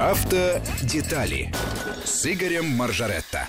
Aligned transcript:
Автодетали 0.00 1.52
с 2.04 2.24
Игорем 2.24 2.66
Маржаретто. 2.76 3.48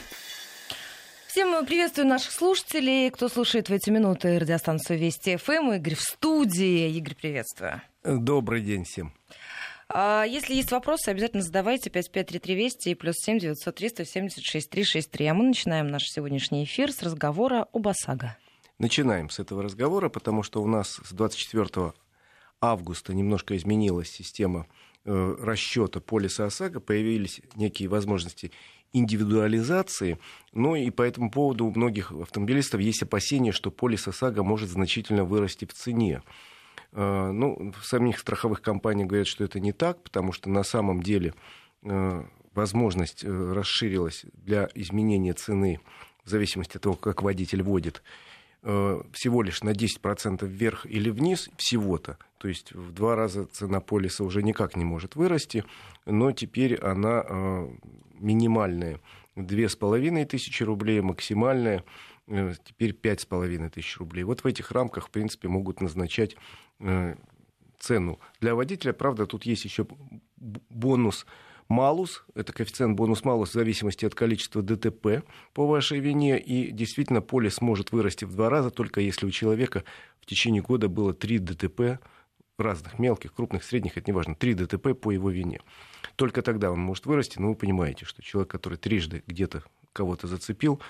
Всем 1.28 1.64
приветствую 1.64 2.08
наших 2.08 2.32
слушателей, 2.32 3.12
кто 3.12 3.30
слушает 3.30 3.70
в 3.70 3.72
эти 3.72 3.92
минуты 3.92 4.40
радиостанцию 4.40 4.98
Вести 4.98 5.38
ФМ. 5.38 5.74
Игорь 5.74 5.94
в 5.94 6.02
студии. 6.02 6.90
Игорь, 6.98 7.14
приветствую. 7.14 7.84
Добрый 8.04 8.64
день 8.64 8.84
всем. 8.84 9.14
А, 9.90 10.24
если 10.24 10.56
есть 10.56 10.72
вопросы, 10.72 11.10
обязательно 11.10 11.44
задавайте 11.44 11.92
5533 11.92 12.56
Вести 12.56 12.90
и 12.90 12.96
плюс 12.96 13.14
7 13.18 13.38
903 13.38 13.90
176 13.90 14.70
363. 14.72 15.28
А 15.28 15.36
мы 15.36 15.44
начинаем 15.44 15.90
наш 15.90 16.06
сегодняшний 16.06 16.64
эфир 16.64 16.92
с 16.92 17.04
разговора 17.04 17.68
об 17.72 17.88
ОСАГО. 17.88 18.36
Начинаем 18.80 19.30
с 19.30 19.38
этого 19.38 19.62
разговора, 19.62 20.10
потому 20.10 20.42
что 20.42 20.64
у 20.64 20.68
нас 20.68 21.00
с 21.04 21.12
24 21.12 21.94
августа 22.60 23.14
немножко 23.14 23.56
изменилась 23.56 24.10
система 24.10 24.66
расчета 25.06 26.00
полиса 26.00 26.46
ОСАГО 26.46 26.80
появились 26.80 27.42
некие 27.56 27.90
возможности 27.90 28.52
индивидуализации, 28.92 30.20
но 30.52 30.76
и 30.76 30.90
по 30.90 31.04
этому 31.04 31.32
поводу 31.32 31.66
у 31.66 31.72
многих 31.72 32.12
автомобилистов 32.12 32.82
есть 32.82 33.04
опасения, 33.04 33.52
что 33.52 33.72
полис 33.72 34.08
ОСАГО 34.08 34.44
может 34.44 34.70
значительно 34.70 35.24
вырасти 35.24 35.66
в 35.66 35.74
цене. 35.74 36.24
Э, 36.92 37.32
ну, 37.32 37.72
в 37.80 37.86
самих 37.86 38.20
страховых 38.20 38.62
компаниях 38.62 39.08
говорят, 39.08 39.28
что 39.28 39.44
это 39.44 39.60
не 39.60 39.74
так, 39.74 40.04
потому 40.04 40.32
что 40.32 40.50
на 40.50 40.64
самом 40.64 41.04
деле 41.04 41.34
э, 41.84 42.24
возможность 42.54 43.24
расширилась 43.24 44.26
для 44.34 44.70
изменения 44.74 45.34
цены 45.34 45.80
в 46.26 46.30
зависимости 46.30 46.78
от 46.78 46.84
того, 46.84 46.96
как 46.96 47.22
водитель 47.22 47.62
водит 47.62 48.02
Э, 48.02 48.04
всего 48.62 49.42
лишь 49.42 49.64
на 49.64 49.70
10% 49.70 50.46
вверх 50.46 50.86
или 50.86 51.10
вниз 51.10 51.50
всего-то. 51.58 52.18
То 52.38 52.48
есть 52.48 52.74
в 52.74 52.92
два 52.92 53.16
раза 53.16 53.46
цена 53.46 53.80
полиса 53.80 54.24
уже 54.24 54.44
никак 54.44 54.76
не 54.76 54.84
может 54.84 55.16
вырасти, 55.16 55.64
но 56.06 56.32
теперь 56.32 56.76
она 56.76 57.24
э, 57.26 57.70
минимальная. 58.14 59.00
Две 59.36 59.70
с 59.70 59.76
половиной 59.76 60.26
тысячи 60.26 60.64
рублей, 60.64 61.00
максимальная 61.02 61.86
э, 62.28 62.54
теперь 62.66 62.94
пять 62.94 63.22
с 63.22 63.26
половиной 63.26 63.70
тысяч 63.70 63.98
рублей. 63.98 64.24
Вот 64.24 64.44
в 64.44 64.46
этих 64.46 64.72
рамках, 64.72 65.08
в 65.08 65.12
принципе, 65.12 65.48
могут 65.48 65.82
назначать 65.82 66.36
цену. 67.78 68.20
Для 68.40 68.56
водителя, 68.56 68.94
правда, 68.94 69.26
тут 69.26 69.46
есть 69.46 69.66
еще 69.66 69.86
бонус– 70.38 71.26
малус, 71.70 72.26
это 72.36 72.52
коэффициент 72.52 72.98
бонус-малус 72.98 73.52
в 73.52 73.54
зависимости 73.54 74.06
от 74.06 74.16
количества 74.16 74.62
ДТП 74.62 75.24
по 75.54 75.68
вашей 75.68 76.00
вине, 76.00 76.40
и 76.40 76.72
действительно 76.72 77.22
полис 77.22 77.62
может 77.62 77.92
вырасти 77.92 78.26
в 78.26 78.34
два 78.34 78.50
раза, 78.50 78.72
только 78.72 79.00
если 79.00 79.26
у 79.26 79.32
человека 79.32 79.84
в 80.20 80.26
течение 80.26 80.62
года 80.62 80.90
было 80.90 81.14
три 81.14 81.38
ДТП 81.38 82.00
разных, 82.58 83.00
мелких, 83.00 83.34
крупных, 83.34 83.64
средних, 83.64 83.98
это 83.98 84.10
не 84.10 84.14
важно, 84.14 84.36
три 84.36 84.54
ДТП 84.54 84.94
по 85.00 85.12
его 85.12 85.30
вине. 85.30 85.62
Только 86.16 86.42
тогда 86.42 86.72
он 86.72 86.80
может 86.80 87.06
вырасти, 87.06 87.40
но 87.40 87.50
вы 87.50 87.56
понимаете, 87.56 88.06
что 88.06 88.22
человек, 88.22 88.52
который 88.52 88.78
трижды 88.78 89.24
где-то 89.28 89.64
кого-то 89.94 90.28
зацепил, 90.28 90.82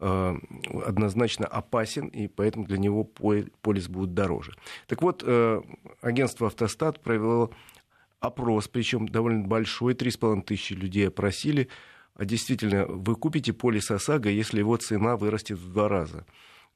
э, 0.00 0.36
однозначно 0.84 1.46
опасен, 1.46 2.08
и 2.08 2.26
поэтому 2.26 2.64
для 2.64 2.78
него 2.78 3.04
полис 3.04 3.88
будет 3.88 4.14
дороже. 4.14 4.54
Так 4.88 5.02
вот, 5.02 5.22
э, 5.24 5.62
агентство 6.00 6.48
«Автостат» 6.48 7.00
провело 7.00 7.52
опрос, 8.22 8.68
причем 8.68 9.08
довольно 9.08 9.46
большой, 9.46 9.94
3,5 9.94 10.42
тысячи 10.42 10.72
людей 10.72 11.08
опросили, 11.08 11.68
а 12.14 12.24
действительно, 12.24 12.86
вы 12.86 13.16
купите 13.16 13.52
полис 13.52 13.90
ОСАГО, 13.90 14.30
если 14.30 14.60
его 14.60 14.76
цена 14.76 15.16
вырастет 15.16 15.58
в 15.58 15.72
два 15.72 15.88
раза. 15.88 16.24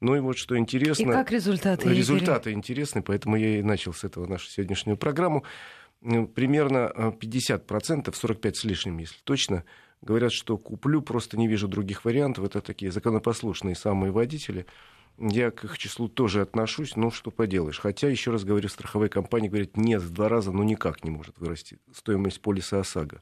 Ну 0.01 0.15
и 0.15 0.19
вот 0.19 0.37
что 0.37 0.57
интересно... 0.57 1.09
И 1.09 1.13
как 1.13 1.31
результаты? 1.31 1.89
Результаты 1.89 2.49
Игорь? 2.49 2.59
интересны, 2.59 3.01
поэтому 3.01 3.37
я 3.37 3.59
и 3.59 3.61
начал 3.63 3.93
с 3.93 4.03
этого 4.03 4.27
нашу 4.27 4.47
сегодняшнюю 4.49 4.97
программу. 4.97 5.43
Примерно 6.01 6.91
50%, 7.19 8.13
45 8.13 8.57
с 8.57 8.63
лишним, 8.63 8.97
если 8.99 9.17
точно, 9.23 9.63
говорят, 10.01 10.31
что 10.31 10.57
куплю, 10.57 11.01
просто 11.01 11.37
не 11.37 11.47
вижу 11.47 11.67
других 11.67 12.05
вариантов. 12.05 12.45
Это 12.45 12.61
такие 12.61 12.91
законопослушные 12.91 13.75
самые 13.75 14.11
водители– 14.11 14.65
я 15.17 15.51
к 15.51 15.63
их 15.63 15.77
числу 15.77 16.07
тоже 16.07 16.41
отношусь, 16.41 16.95
ну 16.95 17.11
что 17.11 17.31
поделаешь. 17.31 17.79
Хотя, 17.79 18.07
еще 18.07 18.31
раз 18.31 18.43
говорю, 18.43 18.69
страховые 18.69 19.09
компании 19.09 19.49
говорят, 19.49 19.77
нет, 19.77 20.01
в 20.01 20.11
два 20.11 20.29
раза 20.29 20.51
ну 20.51 20.63
никак 20.63 21.03
не 21.03 21.09
может 21.09 21.37
вырасти 21.39 21.79
стоимость 21.93 22.41
полиса 22.41 22.79
ОСАГО. 22.79 23.21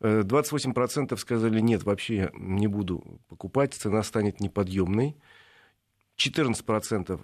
28% 0.00 1.14
э, 1.14 1.16
сказали, 1.16 1.60
нет, 1.60 1.82
вообще 1.82 2.16
я 2.16 2.30
не 2.34 2.68
буду 2.68 3.20
покупать, 3.28 3.74
цена 3.74 4.02
станет 4.02 4.40
неподъемной. 4.40 5.16
14% 6.18 7.20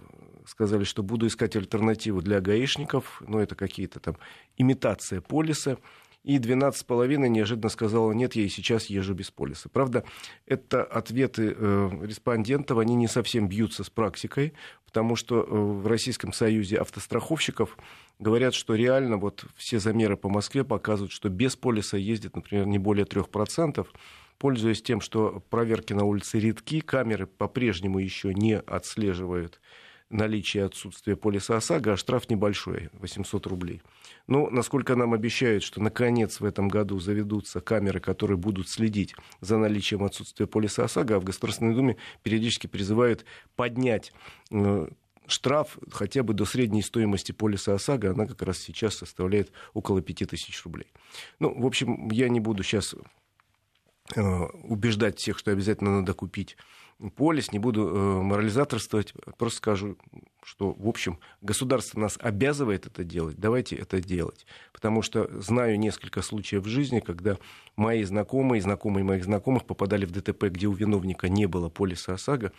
сказали, 0.46 0.84
что 0.84 1.02
буду 1.02 1.26
искать 1.26 1.56
альтернативу 1.56 2.20
для 2.20 2.40
гаишников, 2.40 3.22
но 3.22 3.32
ну, 3.32 3.38
это 3.40 3.54
какие-то 3.54 4.00
там 4.00 4.16
имитация 4.56 5.20
полиса 5.20 5.78
и 6.24 6.38
12,5 6.38 7.28
неожиданно 7.28 7.68
сказала, 7.68 8.10
нет, 8.12 8.34
я 8.34 8.44
и 8.44 8.48
сейчас 8.48 8.86
езжу 8.86 9.14
без 9.14 9.30
полиса. 9.30 9.68
Правда, 9.68 10.04
это 10.46 10.82
ответы 10.82 11.54
э, 11.56 11.90
респондентов, 12.02 12.78
они 12.78 12.94
не 12.94 13.06
совсем 13.08 13.46
бьются 13.46 13.84
с 13.84 13.90
практикой, 13.90 14.54
потому 14.86 15.16
что 15.16 15.42
э, 15.42 15.46
в 15.46 15.86
Российском 15.86 16.32
Союзе 16.32 16.78
автостраховщиков 16.78 17.76
говорят, 18.18 18.54
что 18.54 18.74
реально 18.74 19.18
вот 19.18 19.44
все 19.54 19.78
замеры 19.78 20.16
по 20.16 20.30
Москве 20.30 20.64
показывают, 20.64 21.12
что 21.12 21.28
без 21.28 21.56
полиса 21.56 21.98
ездит, 21.98 22.34
например, 22.34 22.66
не 22.66 22.78
более 22.78 23.04
3%, 23.04 23.86
пользуясь 24.38 24.82
тем, 24.82 25.02
что 25.02 25.42
проверки 25.50 25.92
на 25.92 26.04
улице 26.04 26.40
редки, 26.40 26.80
камеры 26.80 27.26
по-прежнему 27.26 27.98
еще 27.98 28.32
не 28.32 28.58
отслеживают 28.58 29.60
наличие 30.14 30.62
и 30.62 30.66
отсутствие 30.66 31.16
полиса 31.16 31.56
ОСАГО, 31.56 31.92
а 31.92 31.96
штраф 31.96 32.30
небольшой, 32.30 32.88
800 32.94 33.46
рублей. 33.46 33.82
Но, 34.26 34.48
насколько 34.48 34.94
нам 34.96 35.12
обещают, 35.12 35.62
что 35.62 35.82
наконец 35.82 36.40
в 36.40 36.44
этом 36.44 36.68
году 36.68 36.98
заведутся 37.00 37.60
камеры, 37.60 38.00
которые 38.00 38.38
будут 38.38 38.68
следить 38.68 39.14
за 39.40 39.58
наличием 39.58 40.04
отсутствия 40.04 40.46
полиса 40.46 40.84
ОСАГО, 40.84 41.16
а 41.16 41.20
в 41.20 41.24
Государственной 41.24 41.74
Думе 41.74 41.96
периодически 42.22 42.66
призывают 42.66 43.24
поднять 43.56 44.12
э, 44.50 44.88
штраф 45.26 45.78
хотя 45.90 46.22
бы 46.22 46.32
до 46.32 46.44
средней 46.44 46.82
стоимости 46.82 47.32
полиса 47.32 47.74
ОСАГО, 47.74 48.12
она 48.12 48.26
как 48.26 48.40
раз 48.42 48.58
сейчас 48.58 48.94
составляет 48.94 49.52
около 49.72 50.00
5000 50.00 50.64
рублей. 50.64 50.92
Ну, 51.40 51.52
в 51.60 51.66
общем, 51.66 52.08
я 52.10 52.28
не 52.28 52.40
буду 52.40 52.62
сейчас 52.62 52.94
э, 54.14 54.20
убеждать 54.22 55.18
всех, 55.18 55.38
что 55.38 55.50
обязательно 55.50 56.00
надо 56.00 56.14
купить 56.14 56.56
полис, 57.16 57.52
не 57.52 57.58
буду 57.58 57.88
э, 57.88 58.22
морализаторствовать, 58.22 59.14
просто 59.38 59.58
скажу, 59.58 59.96
что, 60.42 60.72
в 60.72 60.88
общем, 60.88 61.18
государство 61.40 62.00
нас 62.00 62.18
обязывает 62.20 62.86
это 62.86 63.04
делать, 63.04 63.36
давайте 63.38 63.76
это 63.76 64.00
делать. 64.00 64.46
Потому 64.72 65.02
что 65.02 65.28
знаю 65.40 65.78
несколько 65.78 66.22
случаев 66.22 66.62
в 66.62 66.68
жизни, 66.68 67.00
когда 67.00 67.38
мои 67.76 68.02
знакомые, 68.04 68.60
знакомые 68.62 69.04
моих 69.04 69.24
знакомых 69.24 69.64
попадали 69.64 70.04
в 70.04 70.10
ДТП, 70.10 70.44
где 70.44 70.66
у 70.66 70.72
виновника 70.72 71.28
не 71.28 71.46
было 71.46 71.68
полиса 71.68 72.14
ОСАГО, 72.14 72.52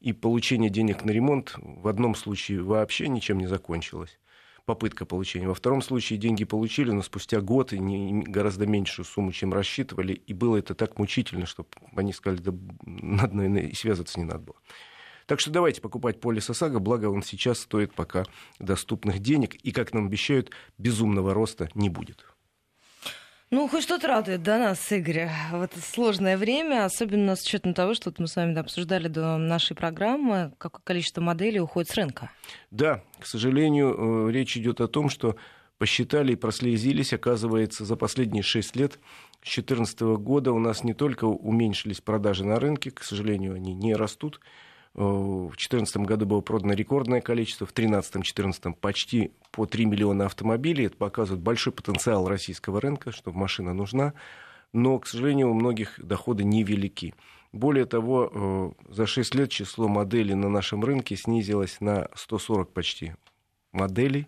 и 0.00 0.12
получение 0.12 0.70
денег 0.70 1.04
на 1.04 1.10
ремонт 1.10 1.54
в 1.56 1.88
одном 1.88 2.14
случае 2.14 2.62
вообще 2.62 3.08
ничем 3.08 3.38
не 3.38 3.46
закончилось 3.46 4.18
попытка 4.64 5.04
получения. 5.04 5.48
Во 5.48 5.54
втором 5.54 5.82
случае 5.82 6.18
деньги 6.18 6.44
получили, 6.44 6.90
но 6.90 7.02
спустя 7.02 7.40
год 7.40 7.72
и 7.72 7.78
не, 7.78 8.22
гораздо 8.22 8.66
меньшую 8.66 9.04
сумму, 9.04 9.32
чем 9.32 9.52
рассчитывали. 9.52 10.12
И 10.12 10.32
было 10.32 10.56
это 10.56 10.74
так 10.74 10.98
мучительно, 10.98 11.46
что 11.46 11.66
они 11.96 12.12
сказали, 12.12 12.40
да 12.40 12.52
надо, 12.84 13.36
наверное, 13.36 13.62
и 13.62 13.74
связываться 13.74 14.20
не 14.20 14.26
надо 14.26 14.40
было. 14.40 14.56
Так 15.26 15.40
что 15.40 15.50
давайте 15.50 15.80
покупать 15.80 16.20
полис 16.20 16.50
ОСАГО, 16.50 16.80
благо 16.80 17.06
он 17.06 17.22
сейчас 17.22 17.60
стоит 17.60 17.94
пока 17.94 18.24
доступных 18.58 19.20
денег, 19.20 19.54
и, 19.54 19.72
как 19.72 19.92
нам 19.94 20.06
обещают, 20.06 20.50
безумного 20.78 21.32
роста 21.32 21.68
не 21.74 21.88
будет. 21.88 22.26
Ну, 23.52 23.68
хоть 23.68 23.82
что-то 23.82 24.08
радует 24.08 24.42
да, 24.42 24.58
нас, 24.58 24.90
Игорь, 24.90 25.28
в 25.50 25.60
это 25.60 25.78
сложное 25.78 26.38
время, 26.38 26.86
особенно 26.86 27.36
с 27.36 27.42
учетом 27.42 27.74
того, 27.74 27.92
что 27.92 28.10
мы 28.16 28.26
с 28.26 28.34
вами 28.34 28.58
обсуждали 28.58 29.08
до 29.08 29.36
нашей 29.36 29.76
программы, 29.76 30.54
какое 30.56 30.80
количество 30.82 31.20
моделей 31.20 31.60
уходит 31.60 31.90
с 31.90 31.94
рынка. 31.94 32.30
Да, 32.70 33.04
к 33.20 33.26
сожалению, 33.26 34.28
э, 34.28 34.32
речь 34.32 34.56
идет 34.56 34.80
о 34.80 34.88
том, 34.88 35.10
что 35.10 35.36
посчитали 35.76 36.32
и 36.32 36.36
прослезились, 36.36 37.12
оказывается, 37.12 37.84
за 37.84 37.94
последние 37.94 38.42
шесть 38.42 38.74
лет 38.74 38.94
с 39.42 39.54
2014 39.54 40.00
года 40.16 40.52
у 40.52 40.58
нас 40.58 40.82
не 40.82 40.94
только 40.94 41.26
уменьшились 41.26 42.00
продажи 42.00 42.46
на 42.46 42.58
рынке, 42.58 42.90
к 42.90 43.02
сожалению, 43.02 43.52
они 43.52 43.74
не 43.74 43.94
растут, 43.94 44.40
в 44.94 45.48
2014 45.56 45.96
году 45.98 46.26
было 46.26 46.40
продано 46.42 46.74
рекордное 46.74 47.20
количество, 47.20 47.66
в 47.66 47.72
2013-2014 47.72 48.74
почти 48.74 49.32
по 49.50 49.64
3 49.64 49.86
миллиона 49.86 50.26
автомобилей. 50.26 50.86
Это 50.86 50.96
показывает 50.96 51.42
большой 51.42 51.72
потенциал 51.72 52.28
российского 52.28 52.80
рынка, 52.80 53.10
что 53.10 53.32
машина 53.32 53.72
нужна. 53.72 54.12
Но, 54.72 54.98
к 54.98 55.06
сожалению, 55.06 55.50
у 55.50 55.54
многих 55.54 55.98
доходы 55.98 56.44
невелики. 56.44 57.14
Более 57.52 57.84
того, 57.84 58.74
э, 58.88 58.92
за 58.92 59.06
6 59.06 59.34
лет 59.34 59.50
число 59.50 59.88
моделей 59.88 60.34
на 60.34 60.48
нашем 60.48 60.84
рынке 60.84 61.16
снизилось 61.16 61.80
на 61.80 62.08
140 62.14 62.72
почти 62.72 63.14
моделей 63.72 64.26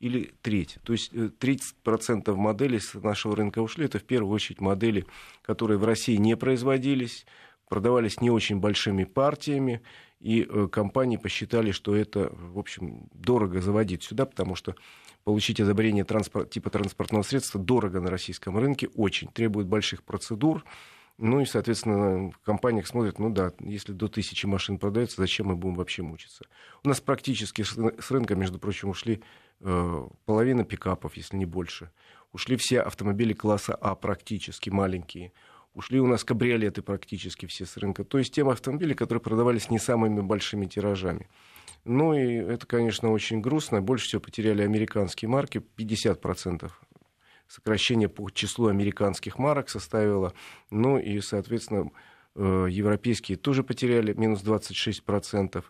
или 0.00 0.34
треть. 0.42 0.78
То 0.82 0.92
есть 0.92 1.12
30% 1.12 2.22
э, 2.26 2.34
моделей 2.34 2.80
с 2.80 2.94
нашего 2.94 3.36
рынка 3.36 3.60
ушли. 3.60 3.84
Это 3.84 3.98
в 3.98 4.04
первую 4.04 4.34
очередь 4.34 4.60
модели, 4.60 5.06
которые 5.42 5.78
в 5.78 5.84
России 5.84 6.16
не 6.16 6.36
производились, 6.36 7.26
продавались 7.72 8.20
не 8.20 8.28
очень 8.28 8.60
большими 8.60 9.04
партиями, 9.04 9.80
и 10.20 10.46
э, 10.46 10.68
компании 10.70 11.16
посчитали, 11.16 11.70
что 11.70 11.96
это, 11.96 12.30
в 12.30 12.58
общем, 12.58 13.08
дорого 13.14 13.62
заводить 13.62 14.02
сюда, 14.02 14.26
потому 14.26 14.56
что 14.56 14.74
получить 15.24 15.58
одобрение 15.58 16.04
транспорт, 16.04 16.50
типа 16.50 16.68
транспортного 16.68 17.22
средства 17.22 17.58
дорого 17.58 18.02
на 18.02 18.10
российском 18.10 18.58
рынке, 18.58 18.90
очень. 18.94 19.28
Требует 19.28 19.68
больших 19.68 20.02
процедур. 20.02 20.66
Ну 21.16 21.40
и, 21.40 21.46
соответственно, 21.46 22.30
в 22.30 22.44
компаниях 22.44 22.86
смотрят, 22.86 23.18
ну 23.18 23.30
да, 23.30 23.52
если 23.60 23.92
до 23.92 24.08
тысячи 24.08 24.44
машин 24.44 24.76
продается, 24.76 25.22
зачем 25.22 25.46
мы 25.46 25.56
будем 25.56 25.76
вообще 25.76 26.02
мучиться? 26.02 26.44
У 26.84 26.88
нас 26.90 27.00
практически 27.00 27.62
с 27.62 28.10
рынка, 28.10 28.34
между 28.34 28.58
прочим, 28.58 28.90
ушли 28.90 29.22
э, 29.60 30.08
половина 30.26 30.66
пикапов, 30.66 31.16
если 31.16 31.38
не 31.38 31.46
больше. 31.46 31.90
Ушли 32.34 32.56
все 32.56 32.80
автомобили 32.80 33.32
класса 33.32 33.74
А 33.74 33.94
практически 33.94 34.68
маленькие. 34.68 35.32
Ушли 35.74 36.00
у 36.00 36.06
нас 36.06 36.22
кабриолеты 36.22 36.82
практически 36.82 37.46
все 37.46 37.64
с 37.64 37.76
рынка. 37.76 38.04
То 38.04 38.18
есть 38.18 38.34
те 38.34 38.44
автомобили, 38.44 38.92
которые 38.92 39.22
продавались 39.22 39.70
не 39.70 39.78
самыми 39.78 40.20
большими 40.20 40.66
тиражами. 40.66 41.28
Ну 41.84 42.14
и 42.14 42.34
это, 42.34 42.66
конечно, 42.66 43.10
очень 43.10 43.40
грустно. 43.40 43.80
Больше 43.80 44.06
всего 44.06 44.20
потеряли 44.20 44.62
американские 44.62 45.28
марки, 45.28 45.62
50% 45.76 46.70
сокращение 47.52 48.08
по 48.08 48.30
числу 48.30 48.68
американских 48.68 49.38
марок 49.38 49.68
составило. 49.68 50.32
Ну 50.70 50.98
и, 50.98 51.20
соответственно, 51.20 51.90
э, 52.34 52.66
европейские 52.70 53.36
тоже 53.36 53.62
потеряли 53.62 54.14
минус 54.14 54.42
26% 54.42 55.64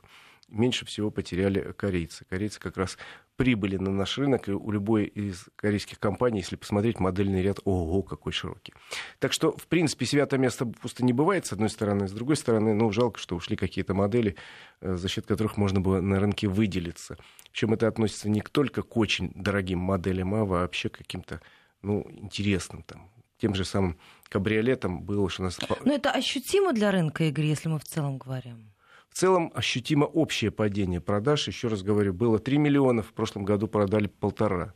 меньше 0.52 0.86
всего 0.86 1.10
потеряли 1.10 1.72
корейцы. 1.72 2.24
Корейцы 2.26 2.60
как 2.60 2.76
раз 2.76 2.98
прибыли 3.36 3.76
на 3.76 3.90
наш 3.90 4.18
рынок, 4.18 4.48
и 4.48 4.52
у 4.52 4.70
любой 4.70 5.06
из 5.06 5.46
корейских 5.56 5.98
компаний, 5.98 6.40
если 6.40 6.56
посмотреть, 6.56 7.00
модельный 7.00 7.42
ряд, 7.42 7.58
ого, 7.64 8.02
какой 8.02 8.32
широкий. 8.32 8.74
Так 9.18 9.32
что, 9.32 9.56
в 9.56 9.66
принципе, 9.66 10.06
свято 10.06 10.38
место 10.38 10.66
пусто 10.66 11.04
не 11.04 11.12
бывает, 11.12 11.46
с 11.46 11.52
одной 11.52 11.70
стороны. 11.70 12.06
С 12.06 12.12
другой 12.12 12.36
стороны, 12.36 12.74
ну, 12.74 12.92
жалко, 12.92 13.18
что 13.18 13.34
ушли 13.34 13.56
какие-то 13.56 13.94
модели, 13.94 14.36
э, 14.80 14.94
за 14.96 15.08
счет 15.08 15.26
которых 15.26 15.56
можно 15.56 15.80
было 15.80 16.00
на 16.00 16.20
рынке 16.20 16.46
выделиться. 16.46 17.16
Причем 17.50 17.72
это 17.72 17.88
относится 17.88 18.28
не 18.28 18.42
только 18.42 18.82
к 18.82 18.96
очень 18.96 19.32
дорогим 19.34 19.78
моделям, 19.78 20.34
а 20.34 20.44
вообще 20.44 20.88
к 20.88 20.98
каким-то, 20.98 21.40
ну, 21.80 22.06
интересным 22.10 22.82
там, 22.82 23.10
тем 23.38 23.54
же 23.54 23.64
самым 23.64 23.98
кабриолетом 24.28 25.02
было, 25.02 25.28
что 25.28 25.42
у 25.42 25.44
нас... 25.46 25.58
Но 25.84 25.94
это 25.94 26.10
ощутимо 26.10 26.72
для 26.72 26.90
рынка, 26.90 27.24
Игорь, 27.24 27.46
если 27.46 27.68
мы 27.68 27.78
в 27.78 27.84
целом 27.84 28.18
говорим? 28.18 28.71
В 29.12 29.18
целом 29.18 29.52
ощутимо 29.54 30.06
общее 30.06 30.50
падение 30.50 31.00
продаж. 31.00 31.46
Еще 31.46 31.68
раз 31.68 31.82
говорю, 31.82 32.14
было 32.14 32.38
3 32.38 32.56
миллиона, 32.56 33.02
в 33.02 33.12
прошлом 33.12 33.44
году 33.44 33.68
продали 33.68 34.06
полтора. 34.06 34.72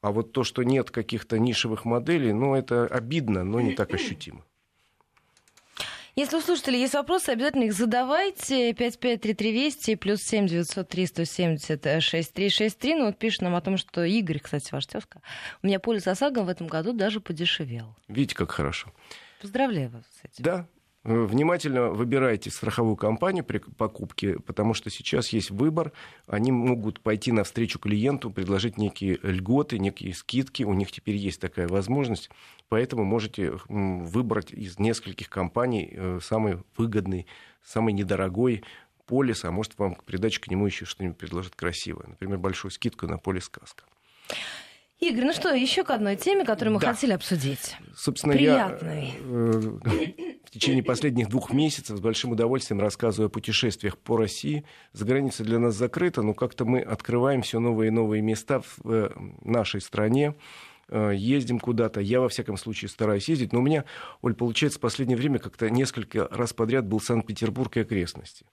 А 0.00 0.12
вот 0.12 0.32
то, 0.32 0.44
что 0.44 0.62
нет 0.62 0.92
каких-то 0.92 1.40
нишевых 1.40 1.84
моделей, 1.84 2.32
ну, 2.32 2.54
это 2.54 2.86
обидно, 2.86 3.42
но 3.42 3.60
не 3.60 3.72
так 3.72 3.92
ощутимо. 3.92 4.44
Если 6.14 6.36
у 6.36 6.40
слушателей 6.40 6.78
есть 6.78 6.94
вопросы, 6.94 7.30
обязательно 7.30 7.64
их 7.64 7.72
задавайте. 7.72 8.72
553320 8.74 9.98
плюс 9.98 10.20
7 10.20 10.46
903 10.46 11.06
170 11.06 12.02
6363. 12.02 12.94
Ну 12.94 13.06
вот 13.06 13.18
пишет 13.18 13.42
нам 13.42 13.56
о 13.56 13.60
том, 13.60 13.76
что 13.76 14.04
Игорь, 14.04 14.38
кстати, 14.38 14.68
ваш 14.70 14.86
тезка, 14.86 15.20
у 15.64 15.66
меня 15.66 15.80
полис 15.80 16.06
ОСАГО 16.06 16.44
в 16.44 16.48
этом 16.48 16.68
году 16.68 16.92
даже 16.92 17.20
подешевел. 17.20 17.96
Видите, 18.06 18.36
как 18.36 18.52
хорошо. 18.52 18.92
Поздравляю 19.40 19.90
вас 19.90 20.04
с 20.04 20.24
этим. 20.24 20.44
Да, 20.44 20.68
внимательно 21.04 21.90
выбирайте 21.90 22.50
страховую 22.50 22.96
компанию 22.96 23.44
при 23.44 23.58
покупке, 23.58 24.38
потому 24.38 24.74
что 24.74 24.90
сейчас 24.90 25.28
есть 25.28 25.50
выбор. 25.50 25.92
Они 26.26 26.50
могут 26.50 27.00
пойти 27.00 27.30
навстречу 27.30 27.78
клиенту, 27.78 28.30
предложить 28.30 28.78
некие 28.78 29.18
льготы, 29.22 29.78
некие 29.78 30.14
скидки. 30.14 30.62
У 30.62 30.72
них 30.72 30.90
теперь 30.90 31.16
есть 31.16 31.40
такая 31.40 31.68
возможность. 31.68 32.30
Поэтому 32.68 33.04
можете 33.04 33.52
выбрать 33.68 34.52
из 34.52 34.78
нескольких 34.78 35.28
компаний 35.28 35.90
э, 35.92 36.18
самый 36.22 36.62
выгодный, 36.76 37.26
самый 37.62 37.92
недорогой 37.92 38.64
полис, 39.06 39.44
а 39.44 39.50
может 39.50 39.78
вам 39.78 39.94
к 39.94 40.04
придаче 40.04 40.40
к 40.40 40.48
нему 40.48 40.66
еще 40.66 40.86
что-нибудь 40.86 41.18
предложит 41.18 41.54
красивое. 41.54 42.06
Например, 42.08 42.38
большую 42.38 42.70
скидку 42.70 43.06
на 43.06 43.18
полис 43.18 43.44
«Сказка». 43.44 43.84
Игорь, 45.00 45.24
ну 45.24 45.32
что, 45.34 45.52
еще 45.52 45.84
к 45.84 45.90
одной 45.90 46.16
теме, 46.16 46.44
которую 46.44 46.74
мы 46.74 46.80
да. 46.80 46.94
хотели 46.94 47.12
обсудить. 47.12 47.76
Собственно, 47.94 48.32
Приятной. 48.32 49.06
я 49.06 49.14
э, 49.20 50.33
течение 50.54 50.82
последних 50.82 51.28
двух 51.28 51.52
месяцев 51.52 51.96
с 51.96 52.00
большим 52.00 52.32
удовольствием 52.32 52.80
рассказываю 52.80 53.26
о 53.26 53.30
путешествиях 53.30 53.98
по 53.98 54.16
России. 54.16 54.64
За 54.92 55.04
границей 55.04 55.44
для 55.44 55.58
нас 55.58 55.74
закрыто, 55.74 56.22
но 56.22 56.32
как-то 56.32 56.64
мы 56.64 56.80
открываем 56.80 57.42
все 57.42 57.58
новые 57.58 57.88
и 57.88 57.90
новые 57.90 58.22
места 58.22 58.60
в 58.60 58.90
э, 58.90 59.10
нашей 59.42 59.80
стране 59.80 60.34
ездим 60.90 61.58
куда-то. 61.58 62.00
Я, 62.00 62.20
во 62.20 62.28
всяком 62.28 62.56
случае, 62.56 62.88
стараюсь 62.88 63.28
ездить. 63.28 63.52
Но 63.52 63.60
у 63.60 63.62
меня, 63.62 63.84
Оль, 64.22 64.34
получается, 64.34 64.78
в 64.78 64.82
последнее 64.82 65.16
время 65.16 65.38
как-то 65.38 65.70
несколько 65.70 66.28
раз 66.28 66.52
подряд 66.52 66.86
был 66.86 67.00
Санкт-Петербург 67.00 67.76
и 67.76 67.80
окрестности. 67.80 68.46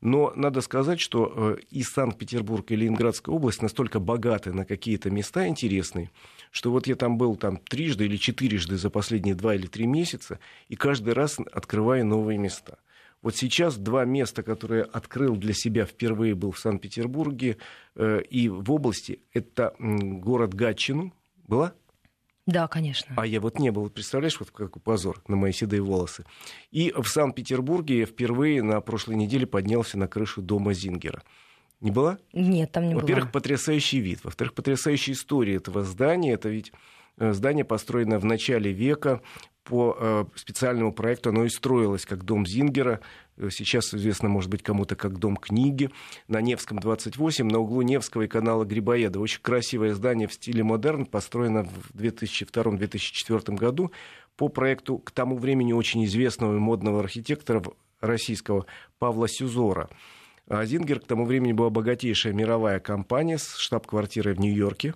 Но 0.00 0.32
надо 0.36 0.60
сказать, 0.60 1.00
что 1.00 1.32
э, 1.34 1.56
и 1.70 1.82
Санкт-Петербург, 1.82 2.70
и 2.70 2.76
Ленинградская 2.76 3.34
область 3.34 3.62
настолько 3.62 3.98
богаты 3.98 4.52
на 4.52 4.64
какие-то 4.64 5.10
места 5.10 5.46
интересные, 5.48 6.10
что 6.50 6.70
вот 6.70 6.86
я 6.86 6.94
там 6.94 7.18
был 7.18 7.36
там 7.36 7.56
трижды 7.56 8.04
или 8.04 8.16
четырежды 8.16 8.76
за 8.76 8.90
последние 8.90 9.34
два 9.34 9.54
или 9.54 9.66
три 9.66 9.86
месяца, 9.86 10.38
и 10.68 10.76
каждый 10.76 11.14
раз 11.14 11.38
открываю 11.52 12.06
новые 12.06 12.38
места. 12.38 12.78
Вот 13.22 13.36
сейчас 13.36 13.78
два 13.78 14.04
места, 14.04 14.42
которые 14.42 14.82
открыл 14.82 15.36
для 15.36 15.54
себя 15.54 15.86
впервые, 15.86 16.34
был 16.34 16.52
в 16.52 16.58
Санкт-Петербурге 16.58 17.56
э, 17.94 18.20
и 18.28 18.50
в 18.50 18.70
области. 18.70 19.20
Это 19.32 19.74
город 19.78 20.52
Гатчину. 20.52 21.12
Была? 21.46 21.74
Да, 22.46 22.68
конечно. 22.68 23.14
А 23.16 23.26
я 23.26 23.40
вот 23.40 23.58
не 23.58 23.70
был. 23.70 23.88
Представляешь, 23.88 24.38
вот 24.38 24.50
какой 24.50 24.82
позор 24.82 25.22
на 25.28 25.36
мои 25.36 25.52
седые 25.52 25.80
волосы. 25.80 26.24
И 26.70 26.92
в 26.94 27.06
Санкт-Петербурге 27.06 28.00
я 28.00 28.06
впервые 28.06 28.62
на 28.62 28.80
прошлой 28.82 29.16
неделе 29.16 29.46
поднялся 29.46 29.98
на 29.98 30.08
крышу 30.08 30.42
дома 30.42 30.74
Зингера. 30.74 31.22
Не 31.80 31.90
была? 31.90 32.18
Нет, 32.32 32.72
там 32.72 32.86
не 32.86 32.94
было. 32.94 33.00
Во-первых, 33.00 33.32
потрясающий 33.32 34.00
вид. 34.00 34.20
Во-вторых, 34.24 34.54
потрясающая 34.54 35.14
история 35.14 35.56
этого 35.56 35.82
здания. 35.84 36.32
Это 36.32 36.50
ведь 36.50 36.72
э, 37.16 37.32
здание, 37.32 37.64
построенное 37.64 38.18
в 38.18 38.24
начале 38.26 38.72
века 38.72 39.22
по 39.64 39.96
э, 39.98 40.24
специальному 40.36 40.92
проекту. 40.92 41.30
Оно 41.30 41.44
и 41.44 41.48
строилось 41.48 42.04
как 42.04 42.24
дом 42.24 42.46
Зингера. 42.46 43.00
Э, 43.36 43.48
сейчас 43.50 43.92
известно, 43.94 44.28
может 44.28 44.50
быть, 44.50 44.62
кому-то 44.62 44.94
как 44.94 45.18
дом 45.18 45.36
книги. 45.36 45.90
На 46.28 46.40
Невском 46.40 46.78
28, 46.78 47.46
на 47.46 47.58
углу 47.58 47.82
Невского 47.82 48.22
и 48.22 48.28
канала 48.28 48.64
Грибоеда. 48.64 49.18
Очень 49.18 49.40
красивое 49.40 49.94
здание 49.94 50.28
в 50.28 50.34
стиле 50.34 50.62
модерн, 50.62 51.06
построено 51.06 51.64
в 51.64 51.90
2002-2004 51.94 53.54
году 53.54 53.90
по 54.36 54.48
проекту 54.48 54.98
к 54.98 55.10
тому 55.10 55.36
времени 55.38 55.72
очень 55.72 56.04
известного 56.04 56.56
и 56.56 56.58
модного 56.58 57.00
архитектора 57.00 57.62
российского 58.00 58.66
Павла 58.98 59.28
Сюзора. 59.28 59.88
А 60.46 60.66
Зингер 60.66 61.00
к 61.00 61.06
тому 61.06 61.24
времени 61.24 61.52
была 61.52 61.70
богатейшая 61.70 62.34
мировая 62.34 62.80
компания 62.80 63.38
с 63.38 63.56
штаб-квартирой 63.56 64.34
в 64.34 64.40
Нью-Йорке, 64.40 64.94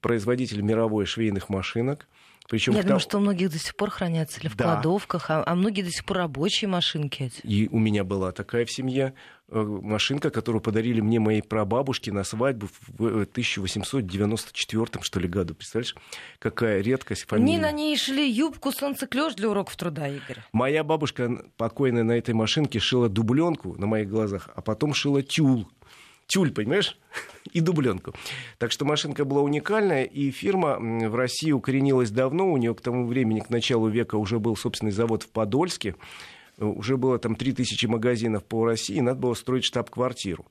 производитель 0.00 0.60
мировой 0.62 1.06
швейных 1.06 1.48
машинок– 1.48 2.06
причем 2.48 2.74
Я 2.74 2.82
думаю, 2.82 3.00
что 3.00 3.18
у 3.18 3.20
многих 3.20 3.50
до 3.50 3.58
сих 3.58 3.74
пор 3.74 3.90
хранятся 3.90 4.40
или 4.40 4.48
в 4.48 4.56
да. 4.56 4.64
кладовках, 4.64 5.30
а, 5.30 5.42
а 5.44 5.54
многие 5.54 5.82
до 5.82 5.90
сих 5.90 6.04
пор 6.04 6.18
рабочие 6.18 6.68
машинки. 6.68 7.24
Эти. 7.24 7.40
И 7.42 7.68
у 7.68 7.78
меня 7.78 8.04
была 8.04 8.32
такая 8.32 8.64
в 8.64 8.70
семье 8.70 9.14
э, 9.48 9.60
машинка, 9.60 10.30
которую 10.30 10.62
подарили 10.62 11.00
мне 11.00 11.18
мои 11.18 11.42
прабабушки 11.42 12.10
на 12.10 12.22
свадьбу 12.24 12.68
в 12.88 13.22
1894 13.22 14.84
э, 14.84 15.02
что 15.02 15.20
ли 15.20 15.28
году. 15.28 15.54
Представляешь, 15.54 15.96
какая 16.38 16.80
редкость 16.82 17.26
фамилия. 17.26 17.52
Они 17.52 17.58
на 17.58 17.72
ней 17.72 17.96
шли 17.96 18.30
юбку 18.30 18.70
солнцеклёш 18.70 19.34
для 19.34 19.48
уроков 19.50 19.76
труда, 19.76 20.06
Игорь. 20.08 20.38
Моя 20.52 20.84
бабушка 20.84 21.44
покойная 21.56 22.04
на 22.04 22.12
этой 22.12 22.34
машинке 22.34 22.78
шила 22.78 23.08
дубленку 23.08 23.74
на 23.76 23.86
моих 23.86 24.08
глазах, 24.08 24.50
а 24.54 24.62
потом 24.62 24.94
шила 24.94 25.22
тюл 25.22 25.68
тюль, 26.26 26.52
понимаешь, 26.52 26.98
и 27.52 27.60
дубленку. 27.60 28.14
Так 28.58 28.72
что 28.72 28.84
машинка 28.84 29.24
была 29.24 29.42
уникальная, 29.42 30.04
и 30.04 30.30
фирма 30.30 30.78
в 30.78 31.14
России 31.14 31.52
укоренилась 31.52 32.10
давно. 32.10 32.52
У 32.52 32.56
нее 32.56 32.74
к 32.74 32.80
тому 32.80 33.06
времени, 33.06 33.40
к 33.40 33.50
началу 33.50 33.88
века, 33.88 34.16
уже 34.16 34.38
был 34.38 34.56
собственный 34.56 34.92
завод 34.92 35.22
в 35.22 35.28
Подольске. 35.28 35.94
Уже 36.58 36.96
было 36.96 37.18
там 37.18 37.36
3000 37.36 37.86
магазинов 37.86 38.44
по 38.44 38.64
России, 38.64 39.00
надо 39.00 39.20
было 39.20 39.34
строить 39.34 39.64
штаб-квартиру. 39.64 40.46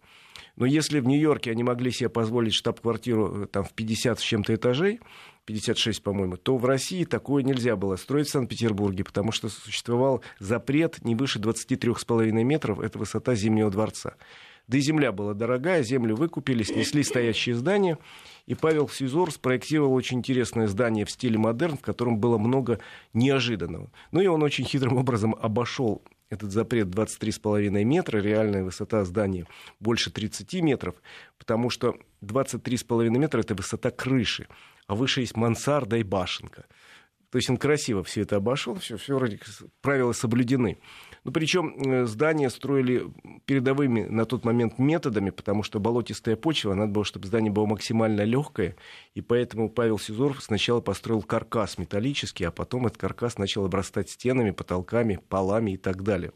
Но 0.56 0.66
если 0.66 1.00
в 1.00 1.08
Нью-Йорке 1.08 1.52
они 1.52 1.64
могли 1.64 1.92
себе 1.92 2.10
позволить 2.10 2.54
штаб-квартиру 2.54 3.44
э, 3.44 3.48
там, 3.48 3.66
в 3.66 3.74
50 3.74 4.20
с 4.20 4.22
чем-то 4.22 4.56
этажей, 4.56 5.00
56, 5.46 6.02
по-моему, 6.02 6.38
то 6.38 6.58
в 6.58 6.66
России 6.66 7.04
такое 7.04 7.44
нельзя 7.44 7.76
было 7.76 7.98
строить 7.98 8.28
в 8.28 8.32
Санкт-Петербурге, 8.32 9.04
потому 9.04 9.32
что 9.32 9.50
существовал 9.50 10.24
запрет 10.40 11.04
не 11.04 11.16
выше 11.16 11.40
23,5 11.40 12.32
метров, 12.44 12.80
это 12.80 12.98
высота 12.98 13.36
Зимнего 13.36 13.70
дворца. 13.70 14.16
Да 14.68 14.78
и 14.78 14.82
земля 14.82 15.12
была 15.12 15.34
дорогая, 15.34 15.84
землю 15.84 16.16
выкупили, 16.16 16.64
снесли 16.64 17.04
стоящие 17.04 17.56
здания. 17.56 17.98
И 18.48 18.56
Павел 18.56 18.90
Сизор 18.90 19.32
спроектировал 19.32 19.94
очень 19.94 20.20
интересное 20.20 20.68
здание 20.68 21.06
в 21.06 21.12
стиле 21.12 21.38
модерн, 21.38 21.78
в 21.78 21.82
котором 21.82 22.18
было 22.18 22.38
много 22.38 22.80
неожиданного. 23.14 23.92
Ну 24.12 24.22
и 24.22 24.28
он 24.28 24.44
очень 24.44 24.66
хитрым 24.66 24.98
образом 24.98 25.36
обошел 25.40 26.02
этот 26.30 26.52
запрет 26.52 26.88
23,5 26.88 27.84
метра, 27.84 28.20
реальная 28.20 28.64
высота 28.64 29.04
здания 29.06 29.46
больше 29.80 30.12
30 30.12 30.54
метров, 30.62 30.96
потому 31.38 31.70
что 31.70 31.96
23,5 32.22 33.10
метра– 33.10 33.40
это 33.42 33.54
высота 33.54 33.92
крыши, 33.92 34.48
а 34.88 34.96
выше 34.96 35.22
есть 35.22 35.36
мансарда 35.36 35.98
и 35.98 36.04
башенка. 36.04 36.66
То 37.36 37.40
есть 37.40 37.50
он 37.50 37.58
красиво 37.58 38.02
все 38.02 38.22
это 38.22 38.38
обошел, 38.38 38.76
все, 38.76 38.96
все 38.96 39.14
вроде 39.14 39.38
правила 39.82 40.14
соблюдены. 40.14 40.78
Ну, 41.26 41.34
причем 41.34 41.76
э, 41.76 42.06
здания 42.06 42.50
строили 42.50 43.12
передовыми 43.44 44.06
на 44.06 44.24
тот 44.24 44.46
момент 44.46 44.80
методами, 44.80 45.32
потому 45.32 45.62
что 45.62 45.82
болотистая 45.82 46.38
почва, 46.38 46.76
надо 46.76 46.94
было, 46.94 47.04
чтобы 47.04 47.28
здание 47.28 47.52
было 47.52 47.66
максимально 47.66 48.22
легкое, 48.22 48.78
и 49.16 49.20
поэтому 49.20 49.70
Павел 49.70 50.00
Сизоров 50.00 50.42
сначала 50.42 50.80
построил 50.80 51.24
каркас 51.24 51.78
металлический, 51.78 52.46
а 52.46 52.52
потом 52.52 52.88
этот 52.88 53.00
каркас 53.00 53.38
начал 53.38 53.66
обрастать 53.66 54.10
стенами, 54.10 54.52
потолками, 54.52 55.20
полами 55.28 55.72
и 55.72 55.78
так 55.78 56.04
далее. 56.04 56.32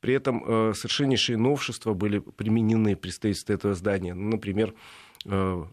При 0.00 0.12
этом 0.12 0.44
э, 0.46 0.74
совершеннейшие 0.74 1.38
новшества 1.38 1.94
были 1.94 2.18
применены 2.18 2.94
при 2.94 3.08
строительстве 3.08 3.54
этого 3.54 3.72
здания. 3.72 4.12
Ну, 4.12 4.32
например, 4.32 4.74
э, 5.24 5.64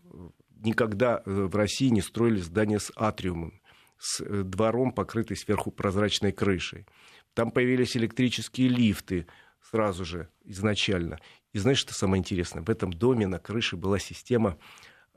никогда 0.63 1.21
э, 1.25 1.31
в 1.31 1.53
России 1.53 1.89
не 1.89 1.99
строили 1.99 2.39
здания 2.39 2.79
с 2.79 2.93
атриумом, 2.95 3.59
с 3.99 4.21
э, 4.21 4.43
двором, 4.43 4.91
покрытый 4.91 5.37
сверху 5.37 5.71
прозрачной 5.71 6.31
крышей. 6.31 6.85
Там 7.33 7.51
появились 7.51 7.95
электрические 7.97 8.67
лифты 8.67 9.27
сразу 9.69 10.05
же 10.05 10.29
изначально. 10.43 11.19
И 11.53 11.59
знаешь, 11.59 11.79
что 11.79 11.93
самое 11.93 12.19
интересное? 12.19 12.63
В 12.63 12.69
этом 12.69 12.91
доме 12.91 13.27
на 13.27 13.39
крыше 13.39 13.77
была 13.77 13.99
система 13.99 14.57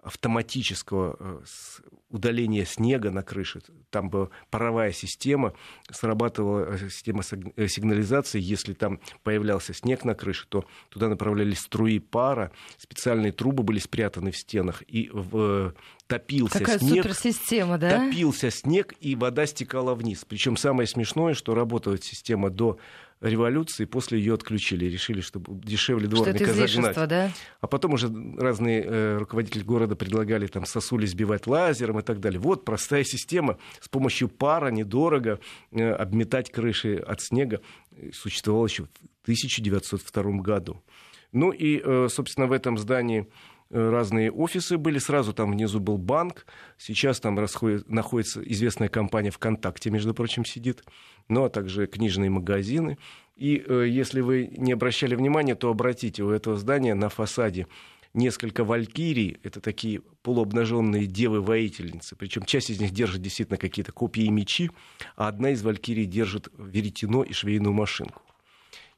автоматического 0.03 1.17
э, 1.19 1.41
удаления 2.09 2.65
снега 2.65 3.11
на 3.11 3.23
крыше. 3.23 3.61
Там 3.91 4.09
была 4.09 4.31
паровая 4.51 4.93
система, 4.93 5.55
срабатывала 5.91 6.75
э, 6.75 6.89
система 6.89 7.23
сигнализации. 7.23 8.41
Если 8.41 8.73
там 8.73 9.01
появлялся 9.23 9.75
снег 9.75 10.05
на 10.05 10.15
крыше, 10.15 10.47
то 10.49 10.65
туда 10.89 11.09
направлялись 11.09 11.59
струи 11.59 11.99
пара, 11.99 12.53
специальные 12.79 13.33
трубы 13.33 13.63
были 13.63 13.79
спрятаны 13.79 14.31
в 14.31 14.37
стенах, 14.37 14.83
и 14.87 15.11
в, 15.13 15.75
топился 16.11 16.59
Какая 16.59 16.79
снег. 16.79 17.05
суперсистема, 17.05 17.79
да? 17.79 18.07
Топился 18.07 18.51
снег, 18.51 18.95
и 19.01 19.15
вода 19.15 19.47
стекала 19.47 19.95
вниз. 19.95 20.25
Причем 20.29 20.57
самое 20.57 20.89
смешное, 20.89 21.35
что 21.35 21.55
работала 21.55 21.97
система 21.99 22.51
до 22.51 22.79
революции, 23.21 23.85
после 23.85 24.19
ее 24.19 24.35
отключили. 24.35 24.87
Решили, 24.87 25.21
что 25.21 25.41
дешевле 25.47 26.09
дворника 26.09 26.45
что 26.45 26.53
это 26.53 26.67
загнать. 26.67 27.09
да? 27.09 27.33
А 27.61 27.67
потом 27.69 27.95
уже 27.95 28.09
разные 28.39 28.83
э, 28.83 29.19
руководители 29.19 29.63
города 29.63 29.95
предлагали 29.95 30.49
там 30.49 30.67
сосули 30.67 31.07
сбивать 31.07 31.47
лазером 31.47 32.01
и 32.01 32.03
так 32.03 32.19
далее. 32.19 32.41
Вот 32.41 32.65
простая 32.65 33.05
система. 33.05 33.59
С 33.81 33.89
помощью 33.89 34.29
пара 34.29 34.71
недорого 34.71 35.39
э, 35.71 35.91
обметать 35.93 36.51
крыши 36.51 36.97
от 36.97 37.21
снега 37.21 37.61
существовала 38.13 38.67
еще 38.67 38.85
в 38.85 39.23
1902 39.23 40.23
году. 40.41 40.83
Ну 41.33 41.53
и, 41.53 41.81
э, 41.85 42.09
собственно, 42.11 42.49
в 42.49 42.53
этом 42.53 42.79
здании 42.79 43.21
Э, 43.21 43.60
разные 43.71 44.31
офисы 44.31 44.77
были. 44.77 44.99
Сразу 44.99 45.33
там 45.33 45.53
внизу 45.53 45.81
был 45.81 45.99
банк. 45.99 46.47
Сейчас 46.77 47.21
там 47.21 47.39
расходит, 47.39 47.89
находится 47.89 48.43
известная 48.43 48.89
компания 48.89 49.31
ВКонтакте, 49.31 49.91
между 49.91 50.15
прочим, 50.15 50.45
сидит. 50.45 50.85
Ну, 51.29 51.45
а 51.45 51.51
также 51.51 51.87
книжные 51.87 52.31
магазины. 52.31 52.99
И 53.37 53.63
э, 53.67 53.87
если 53.89 54.21
вы 54.21 54.51
не 54.57 54.73
обращали 54.73 55.15
внимания, 55.15 55.55
то 55.55 55.71
обратите, 55.71 56.23
у 56.23 56.31
этого 56.31 56.57
здания 56.57 56.95
на 56.95 57.09
фасаде 57.09 57.67
несколько 58.13 58.65
валькирий. 58.65 59.39
Это 59.43 59.61
такие 59.61 60.01
полуобнаженные 60.23 61.07
девы-воительницы. 61.07 62.17
Причем 62.17 62.43
часть 62.43 62.71
из 62.71 62.81
них 62.81 62.91
держит 62.91 63.23
действительно 63.23 63.57
какие-то 63.57 63.93
копии 63.93 64.25
и 64.25 64.31
мечи, 64.31 64.71
а 65.17 65.29
одна 65.29 65.51
из 65.51 65.63
валькирий 65.63 66.07
держит 66.07 66.49
веретено 66.59 67.23
и 67.23 67.33
швейную 67.33 67.73
машинку. 67.73 68.23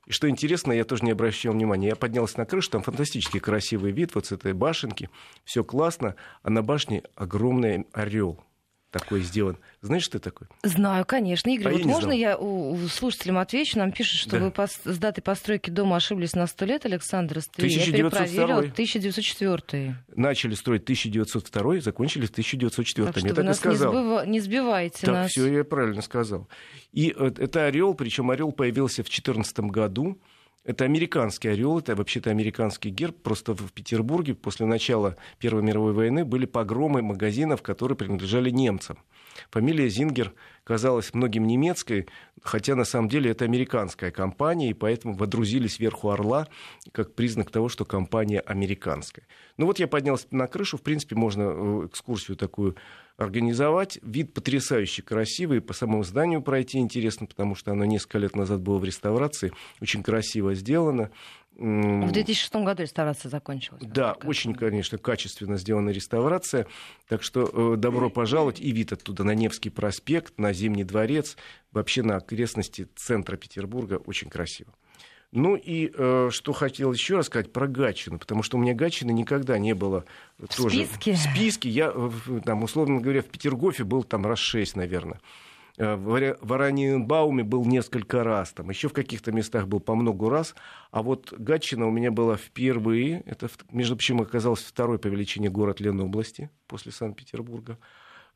И 0.06 0.12
что 0.12 0.28
интересно, 0.28 0.72
я 0.72 0.84
тоже 0.84 1.04
не 1.04 1.12
обращал 1.12 1.52
внимания, 1.52 1.88
я 1.88 1.96
поднялся 1.96 2.38
на 2.38 2.46
крышу, 2.46 2.70
там 2.70 2.82
фантастически 2.82 3.38
красивый 3.38 3.92
вид 3.92 4.14
вот 4.14 4.26
с 4.26 4.32
этой 4.32 4.52
башенки, 4.52 5.08
все 5.44 5.62
классно, 5.62 6.16
а 6.42 6.50
на 6.50 6.62
башне 6.62 7.04
огромный 7.14 7.86
орел 7.92 8.42
такой 8.92 9.22
сделан. 9.22 9.56
Знаешь, 9.80 10.04
что 10.04 10.20
такое? 10.20 10.48
Знаю, 10.62 11.04
конечно. 11.04 11.50
Игорь, 11.50 11.68
а 11.68 11.72
вот 11.72 11.80
я 11.80 11.86
можно 11.86 12.02
знал. 12.10 12.16
я 12.18 12.36
у, 12.38 12.72
у 12.74 12.88
слушателям 12.88 13.38
отвечу? 13.38 13.78
Нам 13.78 13.90
пишут, 13.90 14.20
что 14.20 14.30
Да. 14.38 14.44
вы 14.44 14.50
пос- 14.50 14.78
с 14.84 14.98
датой 14.98 15.22
постройки 15.22 15.70
дома 15.70 15.96
ошиблись 15.96 16.34
на 16.34 16.46
сто 16.46 16.64
лет, 16.66 16.84
Александр. 16.86 17.40
Твери. 17.56 17.72
1902. 17.74 17.96
Я 17.96 18.10
перепроверила, 18.10 18.58
1904. 19.16 19.96
Начали 20.14 20.54
строить 20.54 20.84
1902, 20.84 21.80
закончили 21.80 22.26
в 22.26 22.30
1904. 22.30 23.06
Так 23.06 23.16
я 23.16 23.20
что 23.20 23.28
вы 23.28 23.34
так 23.34 23.44
и 23.44 23.46
нас 23.48 23.56
не, 23.56 23.60
сказал. 23.60 23.92
сбыва- 23.94 24.26
не 24.26 24.40
сбивайте 24.40 25.06
Так, 25.06 25.14
нас. 25.14 25.30
все 25.30 25.46
я 25.52 25.64
правильно 25.64 26.02
сказал. 26.02 26.48
И 26.92 27.14
э, 27.16 27.32
это 27.38 27.66
орел, 27.66 27.94
причем 27.94 28.30
орел 28.30 28.52
появился 28.52 29.02
в 29.02 29.06
2014 29.06 29.58
году. 29.70 30.18
Это 30.64 30.84
американский 30.84 31.48
орел, 31.48 31.80
это 31.80 31.96
вообще-то 31.96 32.30
американский 32.30 32.90
герб. 32.90 33.16
Просто 33.22 33.52
в 33.54 33.72
Петербурге 33.72 34.34
после 34.34 34.64
начала 34.64 35.16
Первой 35.38 35.62
мировой 35.62 35.92
войны 35.92 36.24
были 36.24 36.46
погромы 36.46 37.02
магазинов, 37.02 37.62
которые 37.62 37.96
принадлежали 37.96 38.50
немцам. 38.50 38.98
Фамилия 39.50 39.88
Зингер 39.88 40.32
казалась 40.62 41.14
многим 41.14 41.46
немецкой, 41.46 42.06
хотя 42.42 42.76
на 42.76 42.84
самом 42.84 43.08
деле 43.08 43.30
это 43.30 43.44
американская 43.44 44.12
компания, 44.12 44.70
и 44.70 44.74
поэтому 44.74 45.14
водрузили 45.14 45.66
сверху 45.66 46.10
орла 46.10 46.46
как 46.92 47.14
признак 47.14 47.50
того, 47.50 47.68
что 47.68 47.84
компания 47.84 48.40
американская. 48.40 49.26
Ну 49.56 49.66
вот 49.66 49.80
я 49.80 49.88
поднялся 49.88 50.26
на 50.30 50.46
крышу, 50.46 50.76
в 50.76 50.82
принципе, 50.82 51.16
можно 51.16 51.42
э, 51.42 51.86
экскурсию 51.86 52.36
такую 52.36 52.76
организовать. 53.22 53.98
Вид 54.02 54.34
потрясающе 54.34 55.02
красивый, 55.02 55.60
по 55.60 55.72
самому 55.72 56.04
зданию 56.04 56.42
пройти 56.42 56.78
интересно, 56.78 57.26
потому 57.26 57.54
что 57.54 57.72
оно 57.72 57.84
несколько 57.84 58.18
лет 58.18 58.36
назад 58.36 58.60
было 58.60 58.78
в 58.78 58.84
реставрации, 58.84 59.52
очень 59.80 60.02
красиво 60.02 60.54
сделано. 60.54 61.10
В 61.56 62.10
2006 62.10 62.54
году 62.56 62.82
реставрация 62.82 63.28
закончилась. 63.28 63.82
да, 63.84 64.14
очень, 64.24 64.54
конечно, 64.54 64.96
качественно 64.96 65.58
сделана 65.58 65.90
реставрация. 65.90 66.66
Так 67.08 67.22
что 67.22 67.74
э, 67.74 67.76
добро 67.76 68.08
пожаловать. 68.08 68.58
И 68.58 68.70
вид 68.72 68.92
оттуда 68.92 69.22
на 69.22 69.34
Невский 69.34 69.68
проспект, 69.68 70.38
на 70.38 70.54
Зимний 70.54 70.84
дворец, 70.84 71.36
вообще 71.70 72.02
на 72.02 72.16
окрестности 72.16 72.88
центра 72.96 73.36
Петербурга 73.36 73.94
очень 74.06 74.30
красиво. 74.30 74.72
Ну 75.32 75.56
и 75.56 75.90
э, 75.94 76.28
что 76.30 76.52
хотел 76.52 76.92
еще 76.92 77.16
раз 77.16 77.26
сказать 77.26 77.52
про 77.52 77.66
Гатчину, 77.66 78.18
потому 78.18 78.42
что 78.42 78.58
у 78.58 78.60
меня 78.60 78.74
Гатчины 78.74 79.12
никогда 79.12 79.58
не 79.58 79.74
было 79.74 80.04
В 80.38 80.54
тоже 80.54 80.84
списке? 80.84 81.14
в 81.14 81.18
списке. 81.18 81.70
Я, 81.70 81.92
там, 82.44 82.62
условно 82.62 83.00
говоря, 83.00 83.22
в 83.22 83.26
Петергофе 83.26 83.84
был 83.84 84.04
там 84.04 84.26
раз 84.26 84.38
шесть, 84.38 84.76
наверное. 84.76 85.20
Э, 85.78 85.96
В 85.96 86.10
Ора- 86.10 86.36
в 86.42 86.52
Ораниенбауме 86.52 87.44
был 87.44 87.64
несколько 87.64 88.22
раз, 88.22 88.52
там 88.52 88.68
еще 88.68 88.88
в 88.88 88.92
каких-то 88.92 89.32
местах 89.32 89.68
был 89.68 89.80
по 89.80 89.94
много 89.94 90.28
раз, 90.28 90.54
а 90.90 91.02
вот 91.02 91.32
Гатчина 91.32 91.86
у 91.86 91.90
меня 91.90 92.10
была 92.10 92.36
впервые, 92.36 93.22
это, 93.24 93.48
между 93.70 93.96
прочим, 93.96 94.20
оказался 94.20 94.68
второй 94.68 94.98
по 94.98 95.06
величине 95.06 95.48
город 95.48 95.80
Ленобласти 95.80 96.50
после 96.66 96.92
Санкт-Петербурга. 96.92 97.78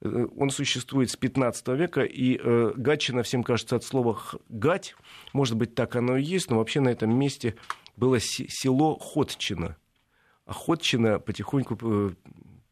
Э, 0.02 0.26
Он 0.36 0.50
существует 0.50 1.10
с 1.10 1.16
15 1.16 1.68
века, 1.68 2.02
и 2.02 2.38
э, 2.42 2.72
Гатчина, 2.76 3.22
всем 3.22 3.42
кажется, 3.42 3.76
от 3.76 3.84
слова 3.84 4.18
«гать», 4.48 4.94
может 5.32 5.56
быть, 5.56 5.74
так 5.74 5.96
оно 5.96 6.16
и 6.16 6.22
есть, 6.22 6.50
но 6.50 6.58
вообще 6.58 6.80
на 6.80 6.88
этом 6.90 7.16
месте 7.18 7.54
было 7.96 8.20
се- 8.20 8.46
село 8.48 8.98
Ходчина. 8.98 9.76
А 10.44 10.52
Ходчина 10.52 11.18
потихоньку 11.18 11.78
э, 11.82 12.10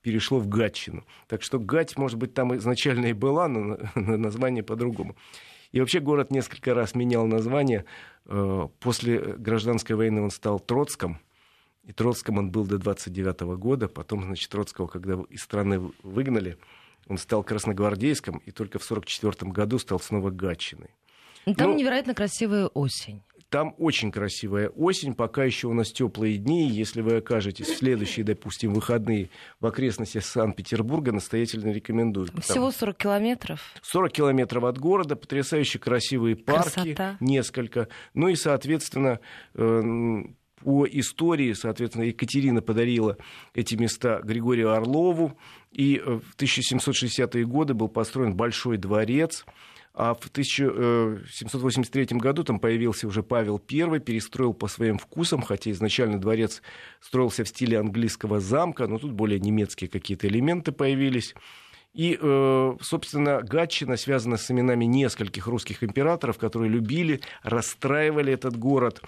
перешло 0.02 0.38
в 0.38 0.48
Гатчину. 0.48 1.04
Так 1.28 1.42
что 1.42 1.58
Гать, 1.58 1.96
может 1.96 2.18
быть, 2.18 2.34
там 2.34 2.54
изначально 2.56 3.06
и 3.06 3.12
была, 3.14 3.48
но 3.48 3.60
на- 3.60 3.90
на- 3.94 4.16
название 4.16 4.62
по-другому. 4.62 5.16
И 5.72 5.80
вообще 5.80 5.98
город 5.98 6.30
несколько 6.30 6.72
раз 6.72 6.94
менял 6.94 7.26
название. 7.26 7.84
Э, 8.26 8.68
После 8.80 9.18
гражданской 9.18 9.96
войны 9.96 10.20
он 10.22 10.30
стал 10.30 10.60
Троцком. 10.60 11.18
И 11.82 11.92
Троцком 11.92 12.38
он 12.38 12.50
был 12.50 12.64
до 12.66 12.78
29 12.78 13.56
года. 13.58 13.88
Потом, 13.88 14.22
значит, 14.22 14.48
Троцкого, 14.50 14.86
когда 14.86 15.18
из 15.30 15.42
страны 15.42 15.80
выгнали, 16.02 16.56
он 17.08 17.18
стал 17.18 17.42
Красногвардейском. 17.42 18.38
И 18.46 18.50
только 18.50 18.78
в 18.78 18.84
1944 18.84 19.52
году 19.52 19.78
стал 19.78 20.00
снова 20.00 20.30
Гатчиной. 20.30 20.90
Ну, 21.46 21.54
Там 21.54 21.70
ну- 21.72 21.76
невероятно 21.76 22.14
красивая 22.14 22.66
осень. 22.68 23.22
Там 23.50 23.74
очень 23.78 24.10
красивая 24.10 24.68
осень, 24.70 25.14
пока 25.14 25.44
еще 25.44 25.68
у 25.68 25.74
нас 25.74 25.92
теплые 25.92 26.38
дни. 26.38 26.68
Если 26.68 27.02
вы 27.02 27.18
окажетесь 27.18 27.68
в 27.68 27.76
следующие, 27.76 28.24
допустим, 28.24 28.74
выходные 28.74 29.30
в 29.60 29.66
окрестностях 29.66 30.24
Санкт-Петербурга, 30.24 31.12
настоятельно 31.12 31.70
рекомендую. 31.70 32.26
Всего 32.40 32.72
40 32.72 32.96
километров. 32.96 33.60
40 33.82 34.10
километров 34.12 34.64
от 34.64 34.78
города, 34.78 35.14
потрясающе 35.14 35.78
красивые 35.78 36.34
парки, 36.34 36.72
Красота. 36.72 37.16
несколько. 37.20 37.86
Ну 38.12 38.26
и, 38.26 38.34
соответственно, 38.34 39.20
по 40.64 40.86
истории, 40.86 41.52
соответственно, 41.52 42.04
Екатерина 42.04 42.62
подарила 42.62 43.18
эти 43.54 43.74
места 43.74 44.20
Григорию 44.24 44.72
Орлову. 44.72 45.36
И 45.70 45.96
э, 46.04 46.20
в 46.20 46.36
1760-е 46.36 47.44
годы 47.44 47.74
был 47.74 47.88
построен 47.88 48.34
Большой 48.34 48.78
дворец. 48.78 49.44
А 49.92 50.14
в 50.14 50.26
1783 50.26 52.18
году 52.18 52.42
там 52.42 52.58
появился 52.58 53.06
уже 53.06 53.22
Павел 53.22 53.62
I, 53.70 54.00
перестроил 54.00 54.52
по 54.52 54.66
своим 54.66 54.98
вкусам, 54.98 55.42
хотя 55.42 55.70
изначально 55.70 56.18
дворец 56.20 56.62
строился 57.00 57.44
в 57.44 57.48
стиле 57.48 57.78
английского 57.78 58.40
замка, 58.40 58.88
но 58.88 58.98
тут 58.98 59.12
более 59.12 59.38
немецкие 59.38 59.88
какие-то 59.88 60.26
элементы 60.26 60.72
появились. 60.72 61.34
И, 61.94 62.18
э, 62.20 62.76
собственно, 62.80 63.40
Гатчина 63.40 63.96
связана 63.96 64.36
с 64.36 64.50
именами 64.50 64.84
нескольких 64.84 65.46
русских 65.46 65.84
императоров, 65.84 66.38
которые 66.38 66.68
любили, 66.68 67.20
расстраивали 67.44 68.32
этот 68.32 68.58
город, 68.58 69.00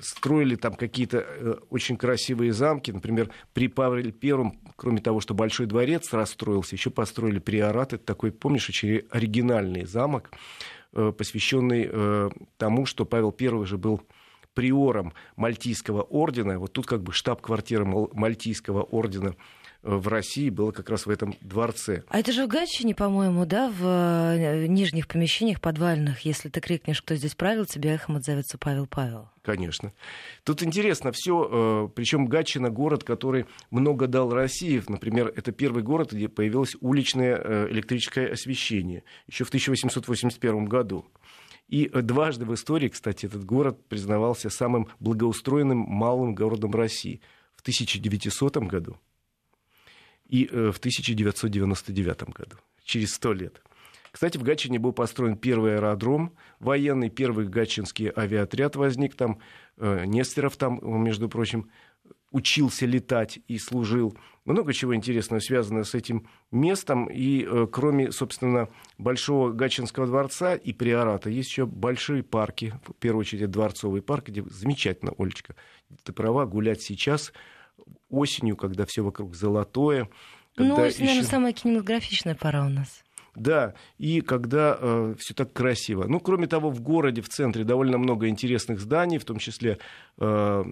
строили 0.00 0.56
там 0.56 0.72
какие-то 0.72 1.18
э, 1.18 1.54
очень 1.68 1.98
красивые 1.98 2.54
замки. 2.54 2.90
Например, 2.90 3.28
при 3.52 3.68
Павле 3.68 4.10
Первом, 4.10 4.58
кроме 4.76 5.02
того, 5.02 5.20
что 5.20 5.34
Большой 5.34 5.66
дворец 5.66 6.10
расстроился, 6.14 6.76
еще 6.76 6.88
построили 6.88 7.38
приорат. 7.38 7.92
Это 7.92 8.04
такой, 8.04 8.32
помнишь, 8.32 8.68
очень 8.70 9.02
оригинальный 9.10 9.84
замок 9.84 10.30
посвященный 10.92 11.90
тому, 12.58 12.84
что 12.84 13.06
Павел 13.06 13.34
I 13.40 13.64
же 13.64 13.78
был 13.78 14.02
приором 14.52 15.14
Мальтийского 15.36 16.02
ордена. 16.02 16.58
Вот 16.58 16.74
тут 16.74 16.86
как 16.86 17.02
бы 17.02 17.12
штаб-квартира 17.12 17.84
Мальтийского 17.84 18.82
ордена 18.82 19.34
в 19.82 20.08
России 20.08 20.48
было 20.48 20.70
как 20.70 20.88
раз 20.90 21.06
в 21.06 21.10
этом 21.10 21.34
дворце. 21.40 22.04
А 22.08 22.18
это 22.18 22.32
же 22.32 22.44
в 22.44 22.48
Гатчине, 22.48 22.94
по-моему, 22.94 23.44
да, 23.46 23.68
в 23.68 23.84
э, 23.84 24.66
нижних 24.66 25.08
помещениях 25.08 25.60
подвальных, 25.60 26.20
если 26.20 26.48
ты 26.48 26.60
крикнешь, 26.60 27.02
кто 27.02 27.16
здесь 27.16 27.34
правил, 27.34 27.66
тебе 27.66 27.90
эхом 27.90 28.16
отзовется 28.16 28.58
Павел 28.58 28.86
Павел. 28.86 29.28
Конечно. 29.42 29.92
Тут 30.44 30.62
интересно 30.62 31.10
все, 31.12 31.48
э, 31.50 31.88
причем 31.94 32.26
Гатчина 32.26 32.70
город, 32.70 33.02
который 33.02 33.46
много 33.70 34.06
дал 34.06 34.30
России. 34.32 34.82
Например, 34.86 35.32
это 35.34 35.50
первый 35.50 35.82
город, 35.82 36.12
где 36.12 36.28
появилось 36.28 36.76
уличное 36.80 37.36
э, 37.36 37.68
электрическое 37.70 38.32
освещение 38.32 39.02
еще 39.26 39.44
в 39.44 39.48
1881 39.48 40.66
году. 40.66 41.06
И 41.68 41.88
дважды 41.88 42.44
в 42.44 42.54
истории, 42.54 42.88
кстати, 42.88 43.26
этот 43.26 43.44
город 43.44 43.84
признавался 43.88 44.50
самым 44.50 44.88
благоустроенным 45.00 45.78
малым 45.78 46.34
городом 46.34 46.72
России 46.72 47.20
в 47.56 47.62
1900 47.62 48.58
году 48.58 48.98
и 50.32 50.48
э, 50.50 50.72
в 50.72 50.78
1999 50.78 52.22
году, 52.30 52.56
через 52.82 53.12
сто 53.12 53.34
лет. 53.34 53.62
Кстати, 54.10 54.38
в 54.38 54.42
Гатчине 54.42 54.78
был 54.78 54.92
построен 54.92 55.36
первый 55.36 55.76
аэродром 55.76 56.34
военный, 56.58 57.10
первый 57.10 57.46
гатчинский 57.46 58.10
авиаотряд 58.14 58.74
возник 58.76 59.14
там, 59.14 59.38
э, 59.76 60.04
Нестеров 60.06 60.56
там, 60.56 60.80
между 61.04 61.28
прочим, 61.28 61.70
учился 62.30 62.86
летать 62.86 63.40
и 63.46 63.58
служил. 63.58 64.16
Много 64.46 64.72
чего 64.72 64.94
интересного 64.94 65.40
связано 65.40 65.84
с 65.84 65.94
этим 65.94 66.26
местом. 66.50 67.06
И 67.10 67.44
э, 67.44 67.66
кроме, 67.70 68.10
собственно, 68.10 68.70
Большого 68.96 69.52
Гатчинского 69.52 70.06
дворца 70.06 70.54
и 70.54 70.72
приората, 70.72 71.28
есть 71.28 71.50
еще 71.50 71.66
большие 71.66 72.22
парки. 72.22 72.72
В 72.86 72.94
первую 72.94 73.20
очередь, 73.20 73.50
дворцовый 73.50 74.00
парк, 74.00 74.28
где 74.28 74.42
замечательно, 74.44 75.12
Олечка, 75.18 75.56
ты 76.04 76.14
права, 76.14 76.46
гулять 76.46 76.80
сейчас– 76.80 77.34
осенью, 78.12 78.56
когда 78.56 78.84
все 78.86 79.02
вокруг 79.02 79.34
золотое. 79.34 80.08
Ну, 80.56 80.74
осень, 80.74 80.86
еще... 80.88 81.04
наверное, 81.04 81.28
самая 81.28 81.52
кинематографичная 81.52 82.34
пора 82.34 82.64
у 82.64 82.68
нас. 82.68 83.02
Да, 83.34 83.72
и 83.96 84.20
когда 84.20 84.76
э, 84.78 85.14
все 85.18 85.32
так 85.32 85.54
красиво. 85.54 86.04
Ну, 86.06 86.20
кроме 86.20 86.46
того, 86.46 86.68
в 86.70 86.82
городе, 86.82 87.22
в 87.22 87.30
центре 87.30 87.64
довольно 87.64 87.96
много 87.96 88.28
интересных 88.28 88.78
зданий, 88.78 89.16
в 89.16 89.24
том 89.24 89.38
числе 89.38 89.78
э, 90.18 90.64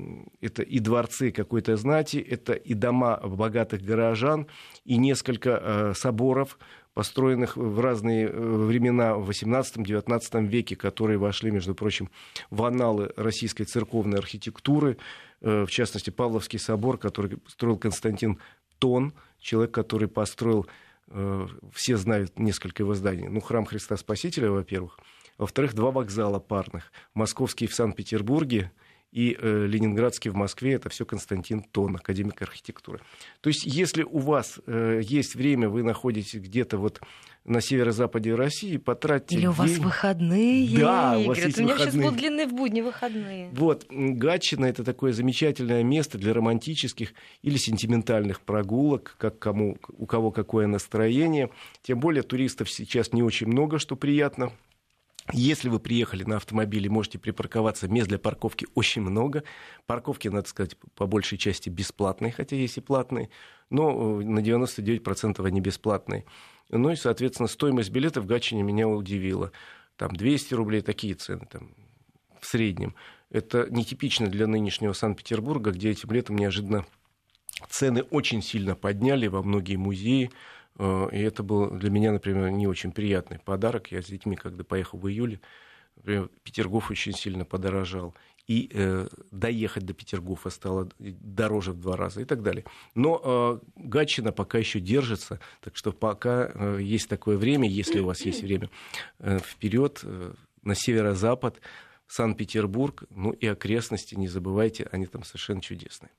это 0.42 0.62
и 0.62 0.78
дворцы 0.78 1.32
какой-то 1.32 1.78
знати, 1.78 2.18
это 2.18 2.52
и 2.52 2.75
дома 2.75 3.16
богатых 3.16 3.80
горожан, 3.80 4.47
и 4.85 4.99
несколько 4.99 5.50
э, 5.50 5.92
соборов, 5.97 6.59
построенных 6.94 7.56
в 7.56 7.80
разные 7.80 8.26
э, 8.26 8.30
времена 8.30 9.14
в 9.14 9.30
XVIII-XIX 9.30 10.47
веке, 10.47 10.76
которые 10.76 11.18
вошли, 11.18 11.50
между 11.50 11.75
прочим, 11.75 12.11
в 12.50 12.64
аналы 12.64 13.12
российской 13.16 13.64
церковной 13.64 14.18
архитектуры. 14.18 14.97
Э, 15.40 15.64
в 15.66 15.70
частности, 15.70 16.11
Павловский 16.11 16.59
собор, 16.59 16.99
который 16.99 17.38
строил 17.47 17.78
Константин 17.78 18.38
Тон, 18.78 19.12
человек, 19.38 19.73
который 19.73 20.09
построил, 20.09 20.66
э, 21.09 21.47
все 21.73 21.97
знают 21.97 22.38
несколько 22.38 22.82
его 22.82 22.94
зданий, 22.94 23.28
ну, 23.28 23.40
храм 23.40 23.64
Христа 23.64 23.97
Спасителя, 23.97 24.50
во-первых, 24.50 24.99
во-вторых, 25.38 25.75
два 25.75 25.90
вокзала 25.90 26.38
парных, 26.38 26.92
московский 27.14 27.66
в 27.66 27.75
Санкт-Петербурге 27.75 28.73
и 29.12 29.37
э, 29.38 29.67
Ленинградский 29.67 30.31
в 30.31 30.35
Москве, 30.35 30.75
это 30.75 30.88
все 30.88 31.05
Константин 31.05 31.62
Тон, 31.62 31.97
академик 31.97 32.40
архитектуры. 32.43 33.00
То 33.40 33.49
есть, 33.49 33.64
если 33.64 34.02
у 34.02 34.19
вас 34.19 34.61
э, 34.67 35.00
есть 35.02 35.35
время, 35.35 35.69
вы 35.69 35.83
находитесь 35.83 36.35
где-то 36.40 36.79
вот 36.79 37.00
на 37.45 37.61
северо-западе 37.61 38.35
России, 38.35 38.76
потратьте 38.76 39.37
Или 39.37 39.47
у 39.47 39.52
вас 39.52 39.71
день... 39.71 39.83
выходные, 39.83 40.79
Да, 40.79 41.19
у 41.19 41.25
вас 41.25 41.38
есть 41.38 41.59
У 41.59 41.62
меня 41.62 41.73
выходные. 41.73 41.93
сейчас 41.93 41.95
будут 41.95 42.19
длинные 42.19 42.47
в 42.47 42.52
будни 42.52 42.81
выходные. 42.83 43.50
Вот, 43.52 43.87
Гатчина— 43.90 44.64
это 44.67 44.85
такое 44.85 45.12
замечательное 45.12 45.83
место 45.83 46.19
для 46.19 46.35
романтических 46.35 47.14
или 47.43 47.57
сентиментальных 47.57 48.43
прогулок, 48.43 49.17
как 49.19 49.38
кому, 49.38 49.79
у 49.88 50.07
кого 50.07 50.31
какое 50.31 50.67
настроение. 50.67 51.50
Тем 51.83 51.99
более 51.99 52.23
туристов 52.23 52.71
сейчас 52.71 53.12
не 53.12 53.23
очень 53.23 53.47
много, 53.49 53.79
что 53.79 53.97
приятно. 53.97 54.52
Если 55.32 55.68
вы 55.68 55.80
приехали 55.80 56.25
на 56.25 56.37
автомобиле, 56.37 56.90
можете 56.90 57.19
припарковаться. 57.19 57.88
Мест 57.88 58.08
для 58.08 58.19
парковки 58.19 58.66
очень 58.75 59.02
много. 59.02 59.45
Парковки, 59.86 60.28
надо 60.28 60.49
сказать, 60.49 60.76
по 60.95 61.06
большей 61.06 61.38
части 61.38 61.69
бесплатные, 61.69 62.32
хотя 62.32 62.56
есть 62.56 62.78
и 62.78 62.80
платные, 62.80 63.30
но 63.71 64.21
э, 64.21 64.25
на 64.25 64.40
99% 64.40 65.45
они 65.45 65.60
бесплатные. 65.60 66.25
Ну 66.71 66.90
и, 66.90 66.97
соответственно, 66.97 67.49
стоимость 67.49 67.90
билета 67.90 68.21
в 68.21 68.26
Гатчине 68.26 68.62
меня 68.62 68.88
удивила. 68.88 69.52
Там 69.97 70.14
200 70.14 70.54
рублей, 70.54 70.80
такие 70.80 71.14
цены 71.14 71.47
там, 71.50 71.75
в 72.40 72.47
среднем. 72.47 72.95
Это 73.30 73.66
нетипично 73.71 74.28
для 74.28 74.47
нынешнего 74.47 74.93
Санкт-Петербурга, 74.93 75.73
где 75.73 75.90
этим 75.90 76.10
летом 76.10 76.36
неожиданно 76.36 76.86
цены 77.69 78.02
очень 78.02 78.43
сильно 78.43 78.75
подняли 78.75 79.26
во 79.26 79.43
многие 79.43 79.76
музеи. 79.76 80.30
Э, 80.80 81.08
и 81.12 81.21
это 81.21 81.43
был 81.43 81.71
для 81.71 81.90
меня, 81.90 82.10
например, 82.10 82.50
не 82.50 82.66
очень 82.66 82.90
приятный 82.90 83.38
подарок. 83.38 83.93
Я 83.93 84.00
с 84.02 84.06
детьми, 84.06 84.34
когда 84.34 84.64
поехал 84.64 84.99
в 84.99 85.08
июле, 85.08 85.40
например, 85.97 86.30
Петергоф 86.43 86.90
очень 86.90 87.12
сильно 87.12 87.45
подорожал 87.45 88.14
и 88.47 88.71
э, 88.73 89.06
доехать 89.30 89.84
до 89.84 89.93
Петергофа 89.93 90.49
стало 90.50 90.88
дороже 90.99 91.73
в 91.73 91.80
два 91.80 91.97
раза 91.97 92.23
и 92.23 92.25
так 92.25 92.43
далее. 92.43 92.64
Но 92.95 93.21
э, 93.23 93.66
Гатчина 93.76 94.32
пока 94.32 94.58
еще 94.58 94.80
держится, 94.80 95.38
так 95.60 95.76
что 95.76 95.93
пока 95.93 96.50
э, 96.52 96.78
есть 96.80 97.08
такое 97.08 97.36
время, 97.36 97.69
если 97.69 98.00
у 98.00 98.06
вас 98.06 98.23
есть 98.23 98.43
время, 98.43 98.71
э, 99.19 99.38
вперед 99.38 100.00
э, 100.02 100.32
на 100.62 100.75
северо-запад, 100.75 101.60
Санкт-Петербург, 102.10 103.04
ну 103.10 103.30
и 103.30 103.46
окрестности, 103.46 104.16
не 104.16 104.26
забывайте, 104.26 104.88
они 104.90 105.06
там 105.06 105.23
совершенно 105.23 105.60
чудесные. 105.60 106.10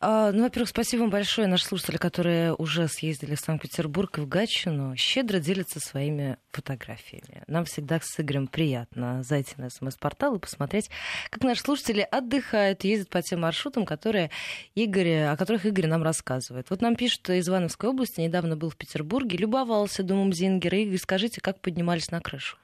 А, 0.00 0.32
ну, 0.32 0.42
во-первых, 0.42 0.68
спасибо 0.68 1.00
вам 1.02 1.10
большое. 1.10 1.46
Наши 1.46 1.64
слушатели, 1.64 1.96
которые 1.96 2.54
уже 2.54 2.88
съездили 2.88 3.34
в 3.34 3.40
Санкт-Петербург 3.40 4.18
и 4.18 4.20
в 4.20 4.28
Гатчину, 4.28 4.94
щедро 4.96 5.38
делятся 5.38 5.80
своими 5.80 6.36
фотографиями. 6.50 7.42
Нам 7.46 7.64
всегда 7.64 8.00
с 8.02 8.20
Игорем 8.20 8.48
приятно 8.48 9.22
зайти 9.22 9.54
на 9.56 9.70
СМС-портал 9.70 10.36
и 10.36 10.38
посмотреть, 10.38 10.90
как 11.30 11.42
наши 11.42 11.62
слушатели 11.62 12.06
отдыхают, 12.10 12.84
ездят 12.84 13.08
по 13.08 13.22
тем 13.22 13.40
маршрутам, 13.40 13.86
которые 13.86 14.30
Игорь, 14.74 15.22
о 15.22 15.38
которых 15.38 15.64
Игорь 15.64 15.86
нам 15.86 16.02
рассказывает. 16.02 16.68
Вот 16.68 16.82
нам 16.82 16.96
пишут 16.96 17.30
из 17.30 17.48
Ивановской 17.48 17.88
области, 17.88 18.20
недавно 18.20 18.58
был 18.58 18.68
в 18.68 18.76
Петербурге, 18.76 19.38
любовался 19.38 20.02
домом 20.02 20.34
Зингера. 20.34 20.76
Игорь, 20.76 20.98
скажите, 20.98 21.40
как 21.40 21.60
поднимались 21.60 22.10
на 22.10 22.20
крышу? 22.20 22.58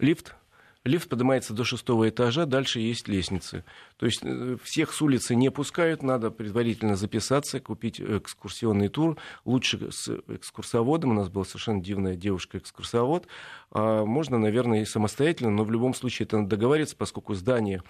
Лифт. 0.00 0.34
Лифт 0.84 1.10
поднимается 1.10 1.52
до 1.52 1.62
шестого 1.64 2.08
этажа, 2.08 2.46
дальше 2.46 2.80
есть 2.80 3.06
лестницы. 3.06 3.64
То 3.98 4.06
есть 4.06 4.20
э, 4.22 4.56
всех 4.62 4.94
с 4.94 5.02
улицы 5.02 5.34
не 5.34 5.50
пускают, 5.50 6.02
надо 6.02 6.30
предварительно 6.30 6.96
записаться, 6.96 7.60
купить 7.60 8.00
экскурсионный 8.00 8.88
тур. 8.88 9.18
Лучше 9.44 9.92
с 9.92 10.08
экскурсоводом, 10.28 11.10
у 11.10 11.14
нас 11.14 11.28
была 11.28 11.44
совершенно 11.44 11.82
дивная 11.82 12.16
девушка-экскурсовод. 12.16 13.26
А 13.72 14.06
можно, 14.06 14.38
наверное, 14.38 14.80
и 14.80 14.86
самостоятельно, 14.86 15.50
но 15.50 15.64
в 15.64 15.70
любом 15.70 15.92
случае 15.92 16.24
это 16.24 16.38
надо 16.38 16.48
договориться, 16.48 16.96
поскольку 16.96 17.34
здание 17.34 17.82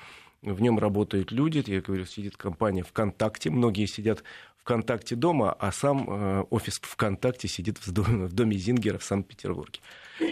в 0.42 0.60
нем 0.60 0.78
работают 0.78 1.32
люди, 1.32 1.62
я 1.66 1.80
говорю, 1.80 2.06
сидит 2.06 2.36
компания 2.36 2.82
ВКонтакте, 2.82 3.50
многие 3.50 3.86
сидят 3.86 4.24
ВКонтакте 4.62 5.16
дома, 5.16 5.52
а 5.52 5.72
сам 5.72 6.06
э, 6.08 6.44
офис 6.50 6.78
ВКонтакте 6.82 7.48
сидит 7.48 7.78
в 7.78 7.92
доме, 7.92 8.56
Зингера 8.56 8.98
в 8.98 9.04
Санкт-Петербурге. 9.04 9.80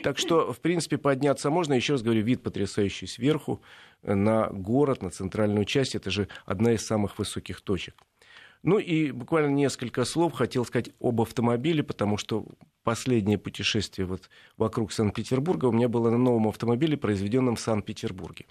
Так 0.03 0.19
что, 0.19 0.53
в 0.53 0.61
принципе, 0.61 0.99
подняться 0.99 1.51
можно. 1.51 1.75
Еще 1.75 1.95
раз 1.95 2.03
говорю, 2.03 2.23
вид 2.23 2.43
потрясающий 2.43 3.07
сверху 3.07 3.63
на 4.03 4.49
город, 4.49 5.03
на 5.03 5.11
центральную 5.11 5.65
часть. 5.65 5.95
Это 5.95 6.11
же 6.11 6.29
одна 6.45 6.73
из 6.73 6.87
самых 6.87 7.19
высоких 7.19 7.61
точек. 7.61 7.95
Ну 8.63 8.79
и 8.79 9.13
буквально 9.13 9.51
несколько 9.55 10.05
слов 10.05 10.35
хотел 10.35 10.65
сказать 10.65 10.91
об 11.01 11.21
автомобиле, 11.21 11.83
потому 11.83 12.17
что 12.17 12.45
последнее 12.83 13.39
путешествие 13.39 14.07
вот 14.07 14.29
вокруг 14.57 14.93
Санкт-Петербурга 14.93 15.67
у 15.67 15.73
меня 15.73 15.89
было 15.89 16.11
на 16.11 16.19
новом 16.19 16.49
автомобиле, 16.49 16.97
произведенном 16.97 17.57
в 17.57 17.61
Санкт-Петербурге. 17.61 18.47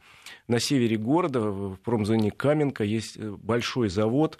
На 0.48 0.60
севере 0.60 0.98
города, 0.98 1.42
в 1.42 1.76
промзоне 1.78 2.32
Каменка, 2.32 2.84
есть 2.84 3.20
большой 3.20 3.90
завод, 3.90 4.38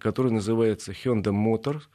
который 0.00 0.32
называется 0.32 0.92
Hyundai 0.92 1.32
Motors– 1.32 1.82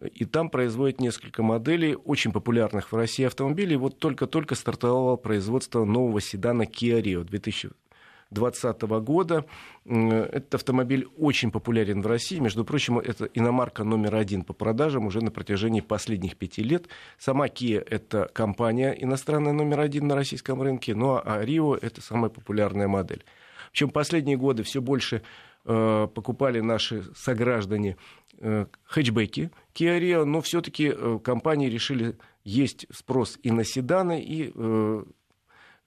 и 0.00 0.24
там 0.24 0.50
производят 0.50 1.00
несколько 1.00 1.42
моделей 1.42 1.94
очень 1.94 2.32
популярных 2.32 2.92
в 2.92 2.96
России 2.96 3.24
автомобилей. 3.24 3.76
Вот 3.76 3.98
только-только 3.98 4.54
стартовало 4.54 5.16
производство 5.16 5.84
нового 5.84 6.20
седана 6.20 6.62
Kia 6.62 7.00
Rio 7.00 7.24
2020 7.24 8.82
года. 8.82 9.44
Этот 9.84 10.56
автомобиль 10.56 11.06
очень 11.16 11.52
популярен 11.52 12.02
в 12.02 12.06
России. 12.06 12.38
Между 12.38 12.64
прочим, 12.64 12.98
это 12.98 13.26
иномарка 13.26 13.84
номер 13.84 14.16
один 14.16 14.42
по 14.42 14.52
продажам 14.52 15.06
уже 15.06 15.22
на 15.22 15.30
протяжении 15.30 15.80
последних 15.80 16.36
пяти 16.36 16.62
лет. 16.62 16.88
Сама 17.18 17.46
Kia– 17.46 17.80
это 17.90 18.28
компания 18.32 18.92
иностранная 18.92 19.52
номер 19.52 19.80
один 19.80 20.08
на 20.08 20.16
российском 20.16 20.60
рынке, 20.62 20.94
ну 20.94 21.20
а 21.24 21.44
Rio– 21.44 21.78
это 21.80 22.00
самая 22.00 22.30
популярная 22.30 22.88
модель. 22.88 23.24
Причем 23.70 23.90
последние 23.90 24.36
годы 24.36 24.64
все 24.64 24.82
больше 24.82 25.16
э, 25.16 25.22
покупали 25.64 26.60
наши 26.60 27.04
сограждане 27.14 27.96
э, 28.38 28.66
хэтчбеки 28.84 29.50
Kia 29.74 30.00
Rio, 30.00 30.24
но 30.24 30.40
все-таки 30.40 30.92
э, 30.94 31.18
компании 31.22 31.68
решили 31.68 32.16
есть 32.44 32.86
спрос 32.92 33.38
и 33.42 33.50
на 33.50 33.64
седаны, 33.64 34.22
и 34.22 34.52
э, 34.54 35.04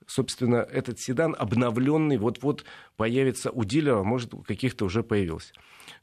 собственно, 0.06 0.56
этот 0.56 1.00
седан 1.00 1.36
обновленный 1.38 2.16
вот-вот 2.16 2.64
появится 2.96 3.50
у 3.50 3.64
дилера, 3.64 4.02
может, 4.02 4.34
у 4.34 4.38
каких-то 4.38 4.84
уже 4.84 5.02
появился. 5.02 5.52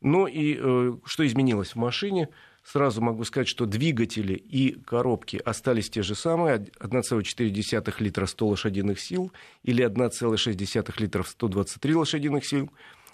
Ну 0.02 0.28
и 0.28 0.58
э, 0.60 0.94
что 1.06 1.26
изменилось 1.26 1.72
в 1.72 1.78
машине? 1.78 2.30
Сразу 2.64 3.02
могу 3.02 3.26
сказать, 3.26 3.50
что 3.50 3.66
двигатели 3.66 4.34
и 4.34 4.80
коробки 4.86 5.36
остались 5.44 5.90
те 5.90 6.02
же 6.02 6.16
самые. 6.16 6.60
1,4 6.80 7.94
литра 8.00 8.26
100 8.26 8.48
лошадиных 8.48 9.02
сил 9.02 9.34
или 9.64 9.86
1,6 9.86 10.94
литра 11.00 11.24
123 11.24 11.96
лошадиных 11.96 12.46
сил. 12.46 12.72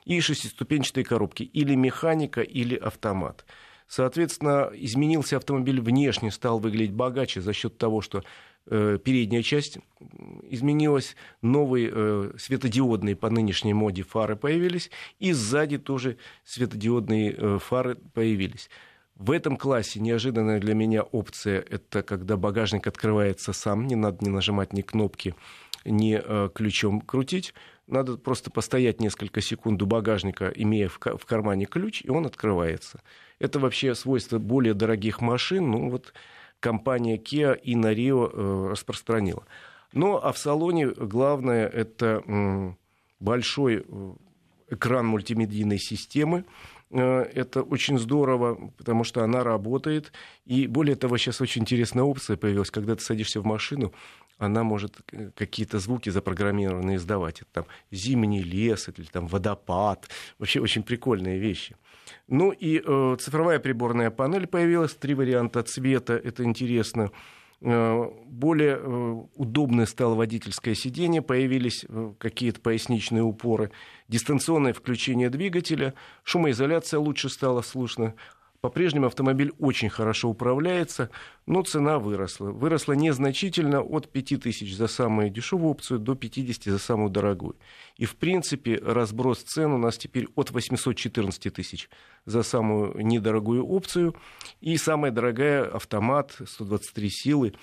И 0.10 0.22
шестиступенчатые 0.22 1.06
коробки. 1.06 1.44
Или 1.44 1.76
механика, 1.76 2.42
или 2.42 2.76
автомат. 2.76 3.46
Соответственно, 3.88 4.72
изменился 4.74 5.38
автомобиль 5.38 5.80
внешне, 5.80 6.32
стал 6.32 6.58
выглядеть 6.58 6.94
богаче 6.94 7.42
за 7.42 7.54
счет 7.54 7.78
того, 7.78 8.02
что 8.02 8.24
э, 8.66 8.98
передняя 9.04 9.44
часть 9.44 9.78
изменилась, 10.50 11.16
новые 11.44 11.92
э, 11.94 12.32
светодиодные 12.40 13.16
по 13.16 13.30
нынешней 13.30 13.76
моде 13.76 14.02
фары 14.02 14.36
появились, 14.36 14.90
и 15.20 15.32
сзади 15.32 15.78
тоже 15.78 16.18
светодиодные 16.44 17.36
э, 17.38 17.60
фары 17.60 17.96
появились. 17.96 18.70
В 19.14 19.30
этом 19.30 19.58
классе 19.58 20.00
неожиданная 20.00 20.60
для 20.60 20.74
меня 20.74 21.04
опция– 21.04 21.60
это 21.70 22.02
когда 22.02 22.36
багажник 22.36 22.88
открывается 22.88 23.54
сам, 23.54 23.86
не 23.86 23.96
надо 23.96 24.26
не 24.26 24.32
нажимать 24.32 24.74
ни 24.74 24.82
кнопки, 24.82 25.36
ни 25.86 26.20
э, 26.24 26.50
ключом 26.54 27.02
крутить. 27.02 27.54
Надо 27.90 28.18
просто 28.18 28.52
постоять 28.52 29.02
несколько 29.02 29.42
секунд 29.42 29.82
у 29.82 29.86
багажника, 29.86 30.52
имея 30.56 30.90
в, 30.90 31.00
кармане 31.00 31.66
ключ, 31.66 32.02
и 32.04 32.10
он 32.10 32.26
открывается. 32.26 33.02
Это 33.40 33.60
вообще 33.60 33.96
свойство 33.96 34.38
более 34.38 34.74
дорогих 34.74 35.22
машин, 35.22 35.72
ну 35.72 35.90
вот 35.90 36.14
компания 36.60 37.18
Kia 37.18 37.60
и 37.60 37.76
на 37.76 37.94
Rio 37.94 38.30
э, 38.32 38.72
распространила. 38.72 39.46
Ну 39.92 40.18
а 40.18 40.32
в 40.32 40.38
салоне 40.38 40.88
главное– 40.88 41.68
это 41.68 42.24
э, 42.26 42.74
большой 43.20 43.86
экран 44.70 45.08
мультимедийной 45.08 45.80
системы, 45.80 46.44
Э, 46.44 46.79
это 46.92 47.62
очень 47.62 48.00
здорово, 48.00 48.72
потому 48.78 49.04
что 49.04 49.24
она 49.24 49.44
работает. 49.44 50.12
И 50.46 50.68
более 50.68 50.96
того, 50.96 51.18
сейчас 51.18 51.42
очень 51.42 51.62
интересная 51.62 52.04
опция 52.04 52.36
появилась, 52.36 52.72
когда 52.72 52.96
ты 52.96 53.04
садишься 53.04 53.42
в 53.42 53.46
машину, 53.46 53.94
она 54.40 54.64
может 54.64 54.96
э, 55.12 55.32
какие-то 55.36 55.80
звуки 55.80 56.10
запрограммированные 56.10 56.96
издавать. 56.96 57.42
Это 57.42 57.52
там 57.52 57.66
зимний 57.92 58.42
лес 58.42 58.90
или 58.90 59.06
там 59.06 59.28
водопад. 59.28 60.10
Вообще 60.40 60.62
очень 60.62 60.82
прикольные 60.84 61.40
вещи. 61.40 61.76
Ну 62.28 62.52
и 62.52 62.82
э, 62.84 63.18
цифровая 63.20 63.60
приборная 63.60 64.10
панель 64.10 64.48
появилась, 64.48 64.96
три 64.96 65.14
варианта 65.14 65.62
цвета, 65.64 66.14
это 66.14 66.44
интересно. 66.44 67.12
Э, 67.12 67.39
более 67.62 68.80
э, 68.80 69.24
удобное 69.36 69.86
стало 69.86 70.16
водительское 70.16 70.76
сиденье, 70.76 71.22
появились 71.22 71.86
э, 71.88 72.14
какие-то 72.18 72.62
поясничные 72.62 73.22
упоры, 73.22 73.72
дистанционное 74.08 74.74
включение 74.74 75.30
двигателя, 75.30 75.94
шумоизоляция 76.24 77.00
лучше 77.00 77.28
стала 77.28 77.62
слышно, 77.62 78.14
по-прежнему 78.62 79.08
автомобиль 79.08 79.54
очень 79.60 79.90
хорошо 79.90 80.30
управляется, 80.30 81.10
но 81.46 81.62
цена 81.62 81.98
выросла. 81.98 82.52
Выросла 82.52 82.94
незначительно 82.94 83.82
от 83.82 84.12
5 84.12 84.42
тысяч 84.42 84.76
за 84.76 84.88
самую 84.88 85.30
дешевую 85.30 85.72
опцию 85.72 86.00
до 86.00 86.16
50 86.16 86.66
за 86.66 86.80
самую 86.80 87.10
дорогую. 87.10 87.56
И, 87.96 88.06
в 88.06 88.18
принципе, 88.18 88.80
разброс 88.84 89.40
цен 89.44 89.72
у 89.72 89.78
нас 89.78 89.98
теперь 89.98 90.28
от 90.36 90.52
814 90.52 91.54
тысяч 91.54 91.90
за 92.26 92.44
самую 92.44 93.00
недорогую 93.06 93.66
опцию. 93.66 94.16
И 94.60 94.78
самая 94.78 95.12
дорогая 95.12 95.64
автомат 95.64 96.36
123 96.46 97.10
силы 97.10 97.54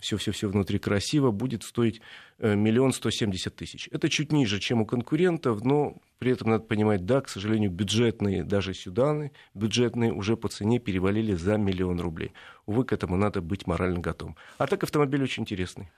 все-все-все 0.00 0.48
внутри 0.48 0.78
красиво, 0.78 1.30
будет 1.30 1.62
стоить 1.62 2.00
э, 2.38 2.54
миллион 2.54 2.92
сто 2.92 3.10
семьдесят 3.10 3.56
тысяч. 3.56 3.88
Это 3.92 4.08
чуть 4.08 4.32
ниже, 4.32 4.60
чем 4.60 4.82
у 4.82 4.86
конкурентов, 4.86 5.64
но 5.64 5.96
при 6.18 6.32
этом 6.32 6.50
надо 6.50 6.64
понимать, 6.64 7.04
да, 7.04 7.20
к 7.20 7.28
сожалению, 7.28 7.70
бюджетные, 7.70 8.44
даже 8.44 8.74
сюданы 8.74 9.32
бюджетные 9.54 10.12
уже 10.12 10.36
по 10.36 10.48
цене 10.48 10.78
перевалили 10.78 11.34
за 11.34 11.56
миллион 11.56 12.00
рублей. 12.00 12.32
Увы, 12.66 12.84
к 12.84 12.92
этому 12.92 13.16
надо 13.16 13.40
быть 13.40 13.66
морально 13.66 14.00
готовым. 14.00 14.36
А 14.58 14.66
так 14.66 14.82
автомобиль 14.82 15.22
очень 15.22 15.42
интересный. 15.42 15.88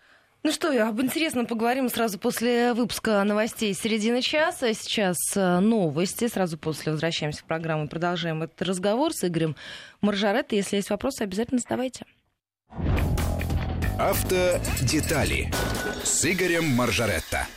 Ну 0.45 0.53
что, 0.53 0.71
об 0.89 1.01
интересном 1.01 1.47
поговорим 1.47 1.89
сразу 1.89 2.17
после 2.17 2.73
выпуска 2.73 3.25
новостей 3.25 3.75
середины 3.75 4.23
часа. 4.23 4.73
Сейчас 4.73 5.17
э, 5.35 5.59
новости. 5.59 6.29
Сразу 6.29 6.57
после 6.57 6.93
возвращаемся 6.93 7.43
к 7.43 7.47
программе. 7.47 7.89
Продолжаем 7.89 8.45
этот 8.45 8.63
разговор 8.63 9.13
с 9.13 9.25
Игорем 9.25 9.57
Маржаретто. 10.01 10.55
Если 10.55 10.77
есть 10.77 10.91
вопросы, 10.91 11.23
обязательно 11.23 11.59
задавайте. 11.59 12.05
Автодетали 13.99 15.51
с 16.05 16.25
Игорем 16.25 16.67
Маржаретто. 16.67 17.49